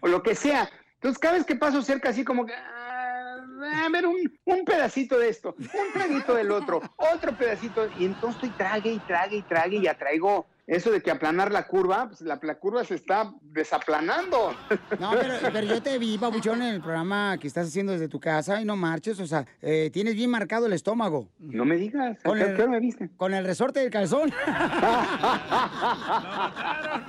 [0.00, 0.70] o lo que sea.
[0.94, 3.36] Entonces, cada vez que paso cerca, así como que, ah,
[3.84, 8.50] a ver, un, un pedacito de esto, un traguito del otro, otro pedacito, y entonces
[8.56, 12.38] trague y trague y trague y atraigo eso de que aplanar la curva, pues la,
[12.42, 14.54] la curva se está desaplanando.
[15.00, 18.20] No, pero, pero yo te vi, babuchón, en el programa que estás haciendo desde tu
[18.20, 21.28] casa y no marches, o sea, eh, tienes bien marcado el estómago.
[21.40, 23.10] No me digas, ¿a con qué- el, qué me viste?
[23.16, 24.32] Con el resorte del calzón.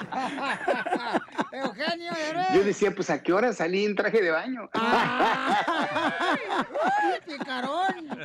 [1.52, 2.12] Eugenio,
[2.56, 4.70] Yo decía, pues a qué hora salí en traje de baño.
[4.72, 6.11] picarón!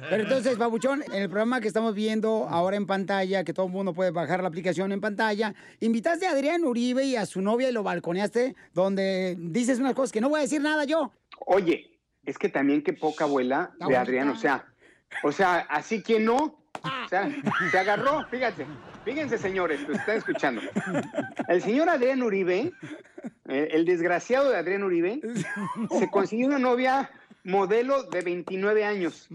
[0.09, 3.73] Pero entonces, Babuchón, en el programa que estamos viendo ahora en pantalla, que todo el
[3.73, 7.69] mundo puede bajar la aplicación en pantalla, invitaste a Adrián Uribe y a su novia
[7.69, 11.13] y lo balconeaste, donde dices unas cosas que no voy a decir nada yo.
[11.47, 14.01] Oye, es que también qué poca abuela de bonita.
[14.03, 14.67] Adrián, o sea,
[15.23, 17.31] o sea, así que no, o sea,
[17.71, 18.67] se agarró, fíjate,
[19.05, 20.61] fíjense señores, que están escuchando.
[21.49, 22.73] El señor Adrián Uribe,
[23.49, 25.21] eh, el desgraciado de Adrián Uribe,
[25.99, 27.11] se consiguió una novia
[27.47, 29.27] modelo de 29 años.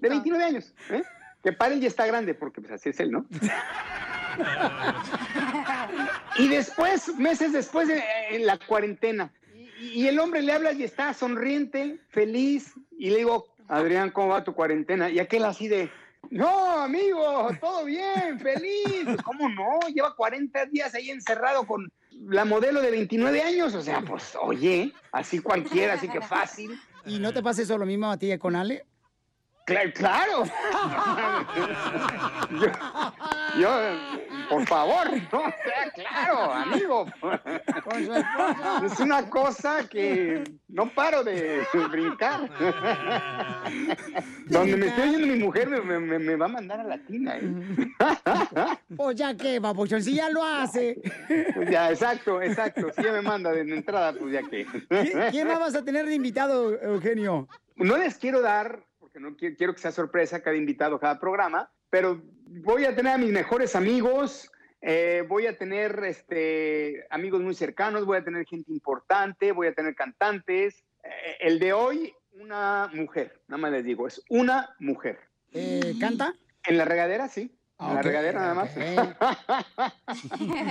[0.00, 1.02] De 29 años, ¿eh?
[1.42, 3.24] Que para él ya está grande, porque pues así es él, ¿no?
[6.38, 10.84] Y después, meses después, eh, en la cuarentena, y, y el hombre le habla y
[10.84, 15.10] está sonriente, feliz, y le digo, Adrián, ¿cómo va tu cuarentena?
[15.10, 15.90] Y aquel así de,
[16.28, 19.04] no, amigo, todo bien, feliz.
[19.04, 19.80] Pues, ¿Cómo no?
[19.92, 23.74] Lleva 40 días ahí encerrado con la modelo de 29 años.
[23.74, 26.78] O sea, pues, oye, así cualquiera, así que fácil.
[27.06, 28.86] ¿Y no te pasa eso lo mismo a ti con Ale?
[29.70, 30.44] Claro, claro.
[32.60, 32.66] yo,
[33.60, 33.70] yo,
[34.48, 37.06] por favor, no, o sea, claro, amigo.
[38.84, 42.48] Es una cosa que no paro de brincar.
[44.46, 47.36] Donde me estoy oyendo mi mujer me, me- me va a mandar a la tina.
[47.36, 47.54] ¿eh?
[48.96, 51.00] Pues ya que, Babuchón, si ya lo hace.
[51.54, 52.88] Pues ya, exacto, exacto.
[52.96, 54.66] Si ya me manda de entrada, pues ya que.
[54.66, 57.48] ¿Qui- ¿Quién más vas a tener de invitado, Eugenio?
[57.76, 58.80] No les quiero dar,
[59.10, 63.12] porque no qui- quiero que sea sorpresa cada invitado, cada programa, pero voy a tener
[63.14, 64.50] a mis mejores amigos,
[64.80, 69.74] eh, voy a tener este, amigos muy cercanos, voy a tener gente importante, voy a
[69.74, 70.84] tener cantantes.
[71.02, 75.18] Eh, el de hoy, una mujer, nada más les digo, es una mujer.
[75.52, 76.34] Eh, ¿Canta?
[76.64, 77.56] En la regadera, sí.
[77.80, 78.70] En la regadera nada más.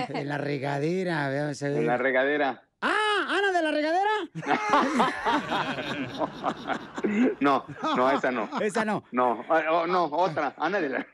[0.08, 1.78] En la regadera, veamos a ver.
[1.78, 2.62] En la regadera.
[2.82, 2.96] ¡Ah!
[3.28, 4.10] ¿Ana de la regadera?
[7.40, 7.64] No,
[7.96, 8.48] no, esa no.
[8.60, 9.04] Esa no.
[9.10, 11.06] No, ah, oh, no, otra, Ana de la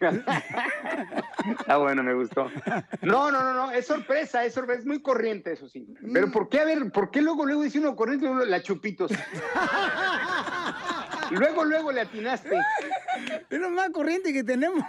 [1.59, 2.51] Está bueno, me gustó.
[3.03, 5.87] No, no, no, no, es sorpresa, es sorpresa, es muy corriente, eso sí.
[6.13, 8.63] Pero ¿por qué, a ver, por qué luego, luego dice uno corriente y luego la
[8.63, 9.11] chupitos?
[11.31, 12.57] Luego, luego le atinaste.
[13.51, 14.85] Es lo más corriente que tenemos.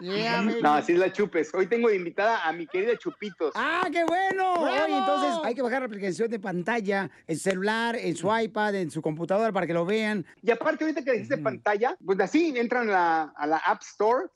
[0.00, 0.42] Yeah.
[0.42, 1.52] No, así es la chupes.
[1.54, 3.52] Hoy tengo de invitada a mi querida Chupitos.
[3.56, 4.54] ¡Ah, qué bueno!
[4.86, 8.90] Entonces hay que bajar la aplicación de pantalla en su celular, en su iPad, en
[8.90, 10.24] su computadora para que lo vean.
[10.42, 14.26] Y aparte, ahorita que dijiste pantalla, pues así entran a la, a la App Store,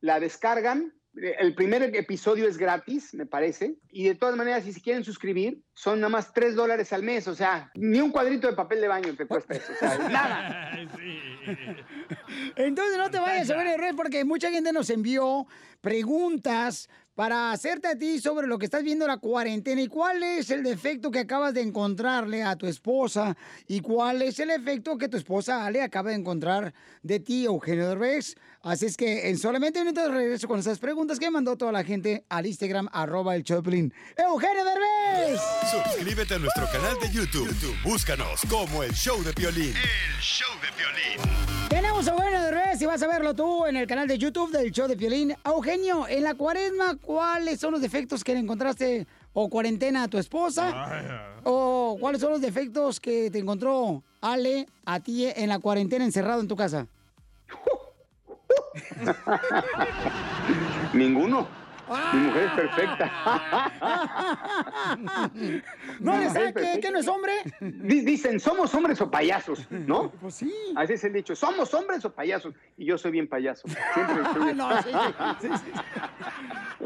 [0.00, 0.92] la descargan.
[1.14, 3.76] El primer episodio es gratis, me parece.
[3.90, 7.28] Y de todas maneras, si se quieren suscribir, son nada más 3 dólares al mes.
[7.28, 9.72] O sea, ni un cuadrito de papel de baño te cuesta eso.
[9.72, 10.70] O sea, nada.
[12.56, 15.46] Entonces no te vayas a ver el red porque mucha gente nos envió
[15.82, 20.22] preguntas para hacerte a ti sobre lo que estás viendo en la cuarentena y cuál
[20.22, 23.36] es el defecto que acabas de encontrarle a tu esposa
[23.68, 27.88] y cuál es el efecto que tu esposa Ale acaba de encontrar de ti, Eugenio
[27.88, 28.36] Derbez.
[28.62, 32.24] Así es que en solamente minutos regreso con esas preguntas que mandó toda la gente
[32.28, 33.92] al Instagram, arroba el Choplin.
[34.16, 35.40] ¡Eugenio Derbez!
[35.70, 37.48] Suscríbete a nuestro canal de YouTube.
[37.48, 39.74] YouTube, Búscanos como el show de violín.
[39.74, 41.68] El show de violín.
[41.68, 44.72] Tenemos a Eugenio Derbez y vas a verlo tú en el canal de YouTube del
[44.72, 45.36] show de Piolín.
[45.44, 50.18] Eugenio, en la cuaresma, ¿cuáles son los defectos que le encontraste o cuarentena a tu
[50.18, 51.30] esposa?
[51.44, 56.40] ¿O cuáles son los defectos que te encontró Ale a ti en la cuarentena encerrado
[56.40, 56.88] en tu casa?
[60.92, 61.61] Ninguno.
[62.14, 63.12] Mi mujer es perfecta.
[66.00, 67.32] ¿No le saque que no es hombre?
[67.60, 70.10] Di- Dicen, somos hombres o payasos, ¿no?
[70.20, 70.52] Pues sí.
[70.76, 72.54] Así es el dicho, somos hombres o payasos.
[72.76, 73.68] Y yo soy bien payaso.
[73.94, 74.54] Siempre estoy...
[74.54, 74.90] No, sí,
[75.40, 75.72] sí, sí,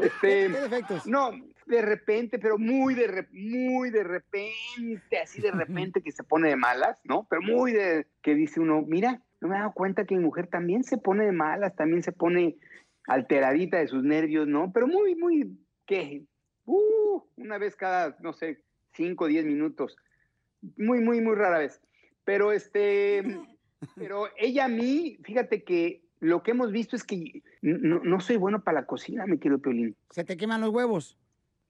[0.01, 1.07] Este, ¿Qué defectos?
[1.07, 1.31] No,
[1.65, 6.49] de repente, pero muy de, re- muy de repente, así de repente que se pone
[6.49, 7.27] de malas, ¿no?
[7.29, 10.47] Pero muy de que dice uno, mira, no me he dado cuenta que mi mujer
[10.47, 12.55] también se pone de malas, también se pone
[13.07, 14.71] alteradita de sus nervios, ¿no?
[14.71, 16.25] Pero muy, muy, ¿qué?
[16.65, 18.61] Uh, una vez cada, no sé,
[18.93, 19.95] cinco o diez minutos.
[20.77, 21.81] Muy, muy, muy rara vez.
[22.25, 23.23] Pero este,
[23.95, 28.35] pero ella a mí, fíjate que lo que hemos visto es que no, no soy
[28.35, 29.95] bueno para la cocina, me quiero Piolín.
[30.09, 31.17] ¿Se te queman los huevos?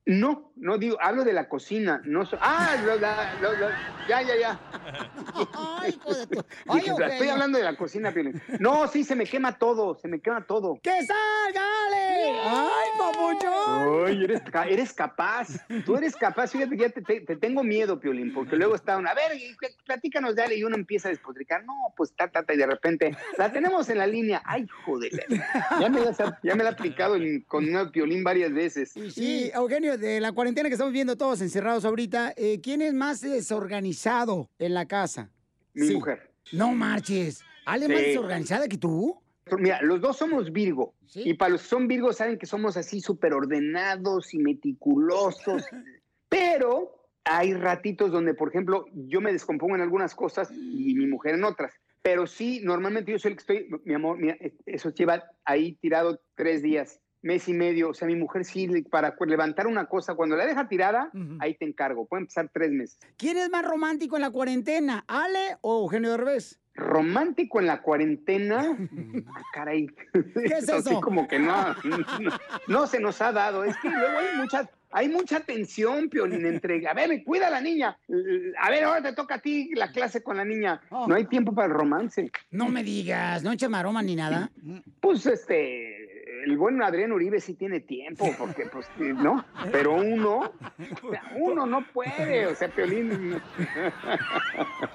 [0.10, 3.68] No, no digo, hablo de la cocina, no so- ah, lo- la- lo- lo-
[4.08, 4.60] ya, ya, ya.
[5.82, 8.42] Ay, hijo de tu- Ay, Dije, estoy hablando de la cocina, Piolín.
[8.60, 10.80] No, sí, se me quema todo, se me quema todo.
[10.82, 12.40] ¡Que salga, Ale!
[12.42, 14.08] ¡Ay, papuchón!
[14.08, 15.48] Ay, eres, eres capaz.
[15.86, 16.52] Tú eres capaz.
[16.52, 19.32] Fíjate que ya te, te- te tengo miedo, Piolín, porque luego está una, a ver,
[19.86, 21.66] platícanos, dale, y uno empieza a despotricar.
[21.66, 24.42] No, pues ta, ta, ta, y de repente la tenemos en la línea.
[24.46, 25.12] Ay, joder.
[25.82, 28.94] Ya me, la- ya me la he aplicado en- con una Piolín varias veces.
[29.14, 33.22] Sí, Eugenio, de la cuarentena que estamos viendo todos encerrados ahorita, eh, ¿quién es más
[33.22, 35.30] desorganizado en la casa?
[35.74, 35.94] Mi Sí.
[35.95, 36.32] mujer.
[36.53, 37.44] No marches.
[37.65, 38.06] ¿Ale más Sí.
[38.07, 39.19] desorganizada que tú?
[39.57, 40.94] Mira, los dos somos Virgo.
[41.15, 45.64] Y para los que son Virgo saben que somos así súper ordenados y meticulosos.
[46.30, 51.36] Pero hay ratitos donde, por ejemplo, yo me descompongo en algunas cosas y mi mujer
[51.36, 51.74] en otras.
[52.02, 56.22] Pero sí, normalmente yo soy el que estoy, mi amor, mira, eso lleva ahí tirado
[56.36, 57.89] tres días, mes y medio.
[57.89, 61.65] O sea, mi mujer sí, para levantar una cosa, cuando la deja tirada, ahí te
[61.65, 62.06] encargo.
[62.06, 62.99] Pueden pasar tres meses.
[63.18, 66.60] ¿Quién es más romántico en la cuarentena, Ale o Eugenio Derbez?
[66.76, 68.77] Romántico en la cuarentena.
[69.35, 69.88] Ah, caray.
[70.14, 71.02] ¿Qué es Así eso?
[71.02, 71.98] como que no, no,
[72.68, 73.64] no se nos ha dado.
[73.64, 77.61] Es que luego hay mucha, hay mucha tensión, Piolín, entre, a ver, cuida a la
[77.61, 77.97] niña.
[78.59, 80.81] A ver, ahora te toca a ti la clase con la niña.
[80.91, 82.31] No hay tiempo para el romance.
[82.51, 84.49] No me digas, no echa maroma ni nada.
[85.01, 89.45] Pues este, el buen Adrián Uribe sí tiene tiempo, porque pues, ¿no?
[89.72, 90.53] Pero uno,
[91.03, 93.41] o sea, uno no puede, o sea, Piolín.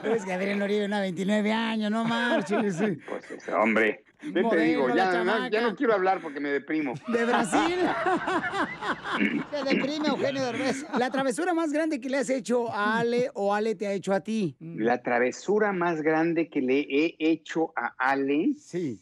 [0.05, 2.83] Es que Adrián Uribe, una 29 años, no marches.
[3.09, 4.05] Pues ese hombre.
[4.23, 4.89] ¿Qué te Modelo, digo?
[4.95, 5.51] Ya, no- chamaca.
[5.51, 6.95] ya no quiero hablar porque me deprimo.
[7.09, 7.77] ¿De Brasil?
[9.51, 10.87] Se deprime Eugenio Derbez.
[10.97, 14.13] La travesura más grande que le has hecho a Ale o Ale te ha hecho
[14.13, 14.57] a ti.
[14.61, 19.01] La travesura más grande que le he hecho a Ale sí.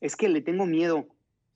[0.00, 1.06] es que le tengo miedo.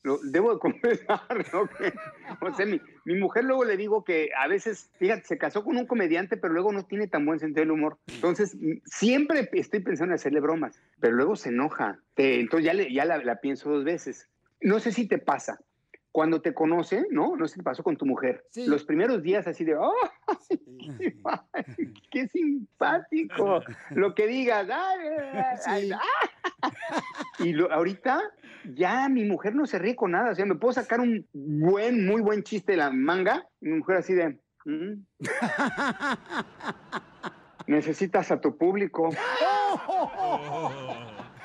[0.07, 1.21] Lo, debo de confesar,
[1.53, 1.69] ¿no?
[1.79, 1.93] Que,
[2.41, 5.77] o sea, mi, mi mujer luego le digo que a veces, fíjate, se casó con
[5.77, 7.99] un comediante, pero luego no tiene tan buen sentido del humor.
[8.07, 11.99] Entonces, siempre estoy pensando en hacerle bromas, pero luego se enoja.
[12.15, 14.29] Te- entonces ya, le- ya la, la pienso dos veces.
[14.61, 15.59] No sé si te pasa.
[16.13, 17.37] Cuando te conoce, ¿no?
[17.37, 18.45] No sé te pasó con tu mujer.
[18.69, 19.93] Los primeros días así de, ¡oh!
[22.11, 23.61] ¡Qué simpático!
[23.91, 24.99] Lo que digas, ¡ay,
[25.33, 26.46] ay, ay, ah".
[27.39, 28.21] Y lo- ahorita
[28.75, 30.31] ya mi mujer no se ríe con nada.
[30.33, 33.47] O sea, me puedo sacar un buen, muy buen chiste de la manga.
[33.61, 35.05] Y mi mujer así de, "Mm".
[37.67, 39.11] necesitas a tu público.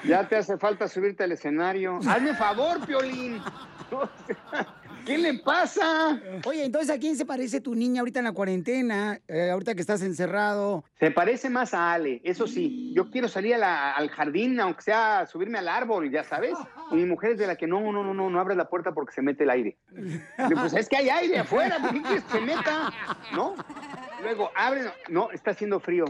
[0.04, 2.00] Ya te hace falta subirte al escenario.
[2.08, 3.40] Hazme favor, Piolín.
[5.06, 6.22] ¿Qué le pasa?
[6.46, 9.20] Oye, entonces, ¿a quién se parece tu niña ahorita en la cuarentena?
[9.28, 10.84] Eh, ahorita que estás encerrado.
[11.00, 12.94] Se parece más a Ale, eso sí.
[12.96, 16.54] Yo quiero salir a la- al jardín, aunque sea subirme al árbol, ya sabes.
[16.92, 18.94] Y mi mujer es de la que no, no, no, no, no abres la puerta
[18.94, 19.78] porque se mete el aire.
[20.54, 22.94] Pues es que hay aire afuera, ¿por qué quieres que se meta?
[23.34, 23.56] ¿No?
[24.22, 26.06] Luego, abre, no, está haciendo frío.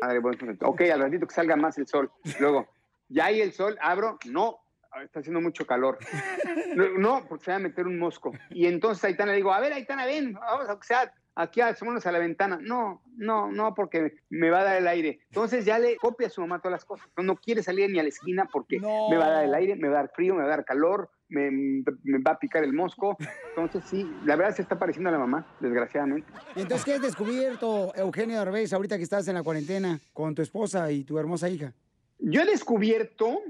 [0.00, 2.10] Madre, bueno, ok, al ratito que salga más el sol.
[2.40, 2.66] Luego,
[3.08, 4.58] ya hay el sol, abro, no,
[5.04, 5.98] está haciendo mucho calor.
[6.98, 8.32] No, porque se va a meter un mosco.
[8.50, 11.60] Y entonces a Aitana le digo, a ver, Aitana, ven, vamos a que sea aquí
[11.60, 12.58] asomémonos a la ventana.
[12.62, 15.20] No, no, no, porque me va a dar el aire.
[15.28, 17.08] Entonces ya le copia a su mamá todas las cosas.
[17.16, 19.76] No, no quiere salir ni a la esquina porque me va a dar el aire,
[19.76, 22.64] me va a dar frío, me va a dar calor, me, me va a picar
[22.64, 23.16] el mosco.
[23.50, 26.30] Entonces sí, la verdad se está pareciendo a la mamá, desgraciadamente.
[26.56, 30.42] ¿Y entonces qué has descubierto, Eugenio Derbez, ahorita que estás en la cuarentena con tu
[30.42, 31.72] esposa y tu hermosa hija?
[32.18, 33.40] Yo he descubierto,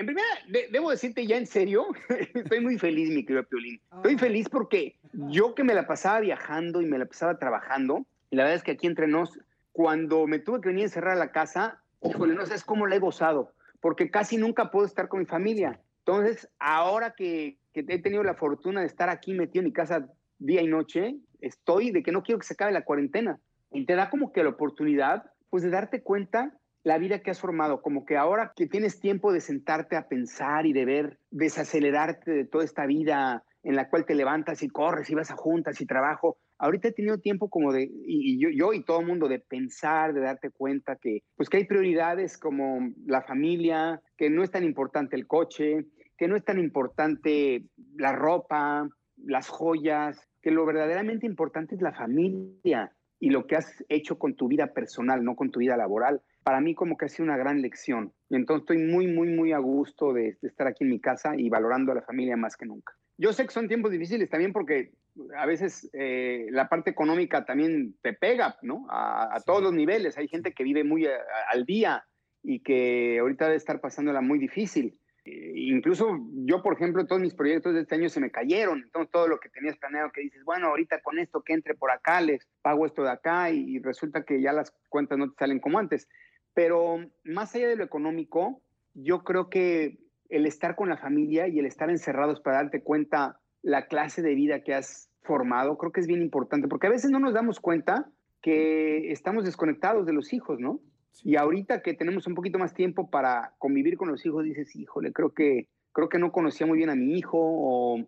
[0.00, 1.86] en primera, de- debo decirte ya en serio,
[2.34, 3.80] estoy muy feliz, mi querido Piolín.
[3.96, 8.36] Estoy feliz porque yo que me la pasaba viajando y me la pasaba trabajando, y
[8.36, 9.38] la verdad es que aquí entre nos,
[9.72, 12.96] cuando me tuve que venir a encerrar a la casa, híjole, no sabes cómo la
[12.96, 15.80] he gozado, porque casi nunca puedo estar con mi familia.
[16.06, 20.08] Entonces, ahora que, que he tenido la fortuna de estar aquí metido en mi casa
[20.38, 23.38] día y noche, estoy de que no quiero que se acabe la cuarentena.
[23.70, 27.40] Y te da como que la oportunidad, pues, de darte cuenta la vida que has
[27.40, 32.30] formado, como que ahora que tienes tiempo de sentarte a pensar y de ver, desacelerarte
[32.30, 35.80] de toda esta vida en la cual te levantas y corres y vas a juntas
[35.80, 36.38] y trabajo.
[36.58, 40.14] Ahorita he tenido tiempo como de, y, yo, yo y todo el mundo, de pensar,
[40.14, 44.64] de darte cuenta que, pues que hay prioridades como la familia, que no es tan
[44.64, 45.86] importante el coche,
[46.16, 47.64] que no es tan importante
[47.96, 52.90] la ropa, las joyas, que lo verdaderamente importante es la familia
[53.20, 56.22] y lo que has hecho con tu vida personal, no con tu vida laboral.
[56.42, 58.12] Para mí como que ha sido una gran lección.
[58.30, 61.36] Y entonces estoy muy, muy, muy a gusto de, de estar aquí en mi casa
[61.36, 62.94] y valorando a la familia más que nunca.
[63.18, 64.92] yo sé que son tiempos difíciles también porque
[65.36, 68.86] a veces eh, la parte económica también te pega, ¿no?
[68.88, 70.16] A, a todos los niveles.
[70.16, 72.04] Hay gente que vive muy a- a- al día
[72.42, 74.98] y que ahorita debe estar pasándola muy difícil.
[75.24, 78.82] Incluso yo, por ejemplo, todos mis proyectos de este año se me cayeron.
[78.82, 81.90] Entonces, todo lo que tenías planeado, que dices, bueno, ahorita con esto que entre por
[81.90, 85.36] acá, les pago esto de acá y, y resulta que ya las cuentas no te
[85.38, 86.08] salen como antes.
[86.54, 88.62] Pero más allá de lo económico,
[88.94, 89.98] yo creo que
[90.28, 94.34] el estar con la familia y el estar encerrados para darte cuenta la clase de
[94.34, 97.60] vida que has formado, creo que es bien importante, porque a veces no nos damos
[97.60, 98.10] cuenta
[98.40, 100.80] que estamos desconectados de los hijos, ¿no?
[101.22, 105.12] Y ahorita que tenemos un poquito más tiempo para convivir con los hijos, dices, híjole,
[105.12, 108.06] creo que, creo que no conocía muy bien a mi hijo o,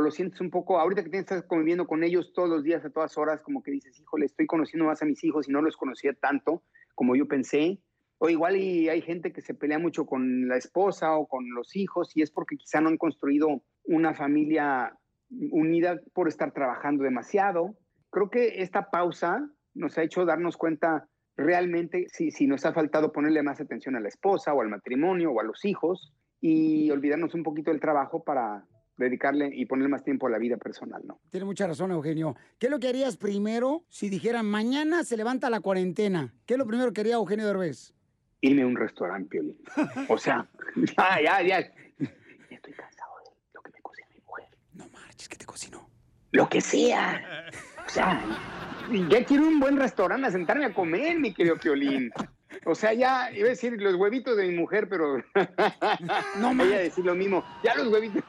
[0.00, 3.16] lo sientes un poco, ahorita que estás conviviendo con ellos todos los días, a todas
[3.16, 6.12] horas, como que dices, híjole, estoy conociendo más a mis hijos y no los conocía
[6.14, 6.64] tanto
[6.96, 7.78] como yo pensé.
[8.18, 11.76] O igual y hay gente que se pelea mucho con la esposa o con los
[11.76, 14.98] hijos y es porque quizá no han construido una familia
[15.50, 17.76] unida por estar trabajando demasiado.
[18.10, 23.12] Creo que esta pausa nos ha hecho darnos cuenta realmente si, si nos ha faltado
[23.12, 27.34] ponerle más atención a la esposa o al matrimonio o a los hijos y olvidarnos
[27.34, 28.64] un poquito del trabajo para
[28.96, 31.20] dedicarle y ponerle más tiempo a la vida personal, ¿no?
[31.30, 32.36] Tiene mucha razón, Eugenio.
[32.58, 36.32] ¿Qué es lo que harías primero si dijeran mañana se levanta la cuarentena?
[36.46, 37.94] ¿Qué es lo primero que haría Eugenio Derbez?
[38.40, 39.58] Irme a un restaurante, Piolín.
[40.08, 40.46] O sea,
[40.76, 41.72] ya, ya, ya.
[45.28, 45.88] ¿Qué te cocinó?
[46.32, 47.48] Lo que sea.
[47.86, 48.20] O sea,
[49.08, 52.10] ya quiero un buen restaurante a sentarme a comer, mi querido Piolín.
[52.66, 55.18] O sea, ya iba a decir los huevitos de mi mujer, pero
[56.38, 57.44] no me voy a decir lo mismo.
[57.62, 58.22] Ya los huevitos.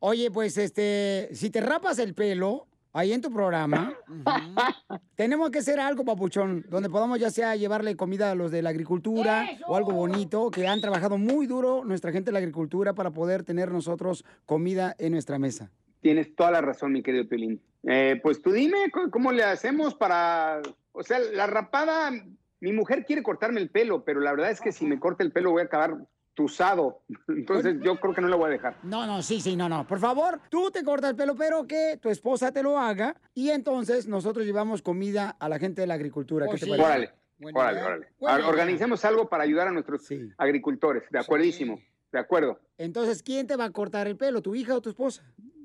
[0.00, 3.92] Oye, pues este, si te rapas el pelo ahí en tu programa,
[5.14, 8.70] tenemos que hacer algo, papuchón, donde podamos ya sea llevarle comida a los de la
[8.70, 13.10] agricultura o algo bonito, que han trabajado muy duro nuestra gente de la agricultura para
[13.10, 15.70] poder tener nosotros comida en nuestra mesa.
[16.02, 17.62] Tienes toda la razón, mi querido Piolín.
[17.84, 20.60] Eh, pues tú dime ¿cómo- cómo le hacemos para,
[20.92, 22.10] o sea, la rapada.
[22.60, 25.32] Mi mujer quiere cortarme el pelo, pero la verdad es que si me corta el
[25.32, 25.96] pelo voy a acabar
[26.34, 27.02] tusado.
[27.28, 28.76] Entonces yo creo que no lo voy a dejar.
[28.82, 29.86] No, no, sí, sí, no, no.
[29.86, 33.50] Por favor, tú te cortas el pelo, pero que tu esposa te lo haga y
[33.50, 36.46] entonces nosotros llevamos comida a la gente de la agricultura.
[36.50, 36.84] ¿Qué te parece?
[36.84, 38.06] Órale, Buena órale, órale.
[38.20, 38.48] Idea.
[38.48, 40.08] Organicemos algo para ayudar a nuestros
[40.38, 41.04] agricultores.
[41.10, 41.80] De acuerdísimo.
[42.10, 42.60] De acuerdo.
[42.76, 45.24] Entonces, ¿quién te va a cortar el pelo, tu hija o tu esposa?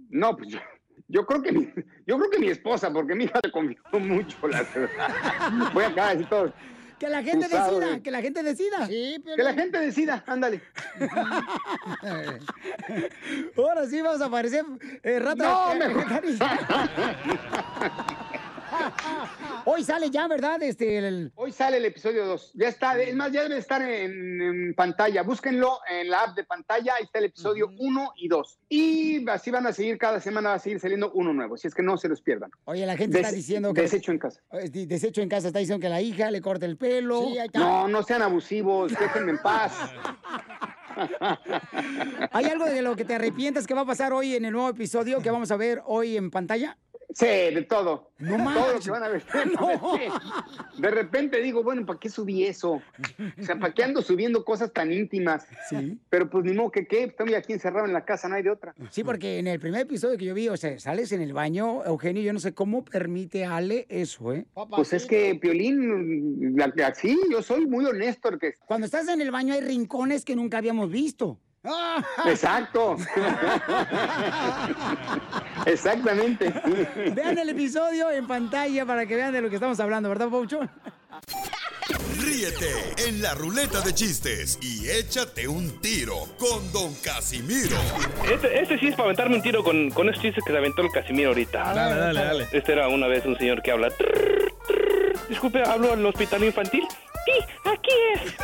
[0.09, 0.59] No, pues yo,
[1.07, 1.69] yo creo que mi,
[2.05, 5.71] yo creo que mi esposa, porque mi hija le confió mucho, la verdad.
[5.73, 6.53] Voy a acabar así todo.
[6.99, 8.87] Que la gente Usado decida, de- que la gente decida.
[8.87, 10.61] Sí, Que la gente decida, ándale.
[13.55, 14.65] Ahora sí vas a aparecer
[15.03, 15.43] eh, rata.
[15.43, 16.05] No, eh, mejor.
[19.65, 20.61] Hoy sale ya, ¿verdad?
[20.63, 21.31] Este, el...
[21.35, 22.51] Hoy sale el episodio 2.
[22.55, 25.23] Ya está, es más, ya debe estar en, en pantalla.
[25.23, 26.95] Búsquenlo en la app de pantalla.
[26.95, 28.59] Ahí está el episodio 1 y 2.
[28.69, 31.57] Y así van a seguir, cada semana va a seguir saliendo uno nuevo.
[31.57, 32.51] Si es que no se los pierdan.
[32.65, 33.81] Oye, la gente está diciendo que...
[33.81, 34.41] Desecho en casa.
[34.71, 37.25] Desecho en casa está diciendo que la hija le corta el pelo.
[37.27, 37.59] Sí, ahí está.
[37.59, 39.73] No, no sean abusivos, déjenme en paz.
[42.31, 44.69] ¿Hay algo de lo que te arrepientas que va a pasar hoy en el nuevo
[44.69, 46.77] episodio que vamos a ver hoy en pantalla?
[47.13, 48.11] Sí, de todo.
[48.19, 49.23] No Todo lo que van a ver.
[50.77, 52.81] De repente digo, bueno, ¿para qué subí eso?
[53.39, 55.47] O sea, ¿para qué ando subiendo cosas tan íntimas?
[55.69, 55.97] Sí.
[56.09, 58.51] Pero pues ni modo que qué, estoy aquí encerrado en la casa, no hay de
[58.51, 58.75] otra.
[58.91, 61.83] Sí, porque en el primer episodio que yo vi, o sea, sales en el baño,
[61.85, 64.45] Eugenio, yo no sé cómo permite Ale eso, ¿eh?
[64.69, 68.29] Pues es que Piolín, la- la- sí, yo soy muy honesto.
[68.29, 71.39] porque- Cuando estás en el baño hay rincones que nunca habíamos visto.
[72.25, 72.97] Exacto.
[75.65, 76.53] Exactamente.
[77.13, 80.69] Vean el episodio en pantalla para que vean de lo que estamos hablando, ¿verdad, Pauchón?
[82.19, 82.71] Ríete
[83.07, 87.77] en la ruleta de chistes y échate un tiro con Don Casimiro.
[88.31, 90.81] Este, este sí es para aventarme un tiro con, con esos chistes que se aventó
[90.81, 91.73] el Casimiro ahorita.
[91.73, 92.47] Dale, dale, dale.
[92.51, 93.89] Este era una vez un señor que habla.
[93.89, 95.27] "Trrr, trrr".
[95.29, 96.85] Disculpe, ¿hablo al hospital infantil?
[97.25, 97.31] Sí,
[97.65, 98.35] aquí es.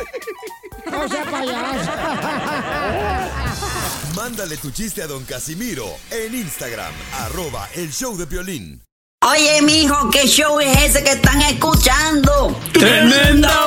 [0.90, 1.90] No sea payaso.
[4.16, 8.80] Mándale tu chiste a Don Casimiro en Instagram, arroba el show de violín.
[9.22, 12.58] Oye, mijo, ¿qué show es ese que están escuchando?
[12.72, 13.66] ¡Tremenda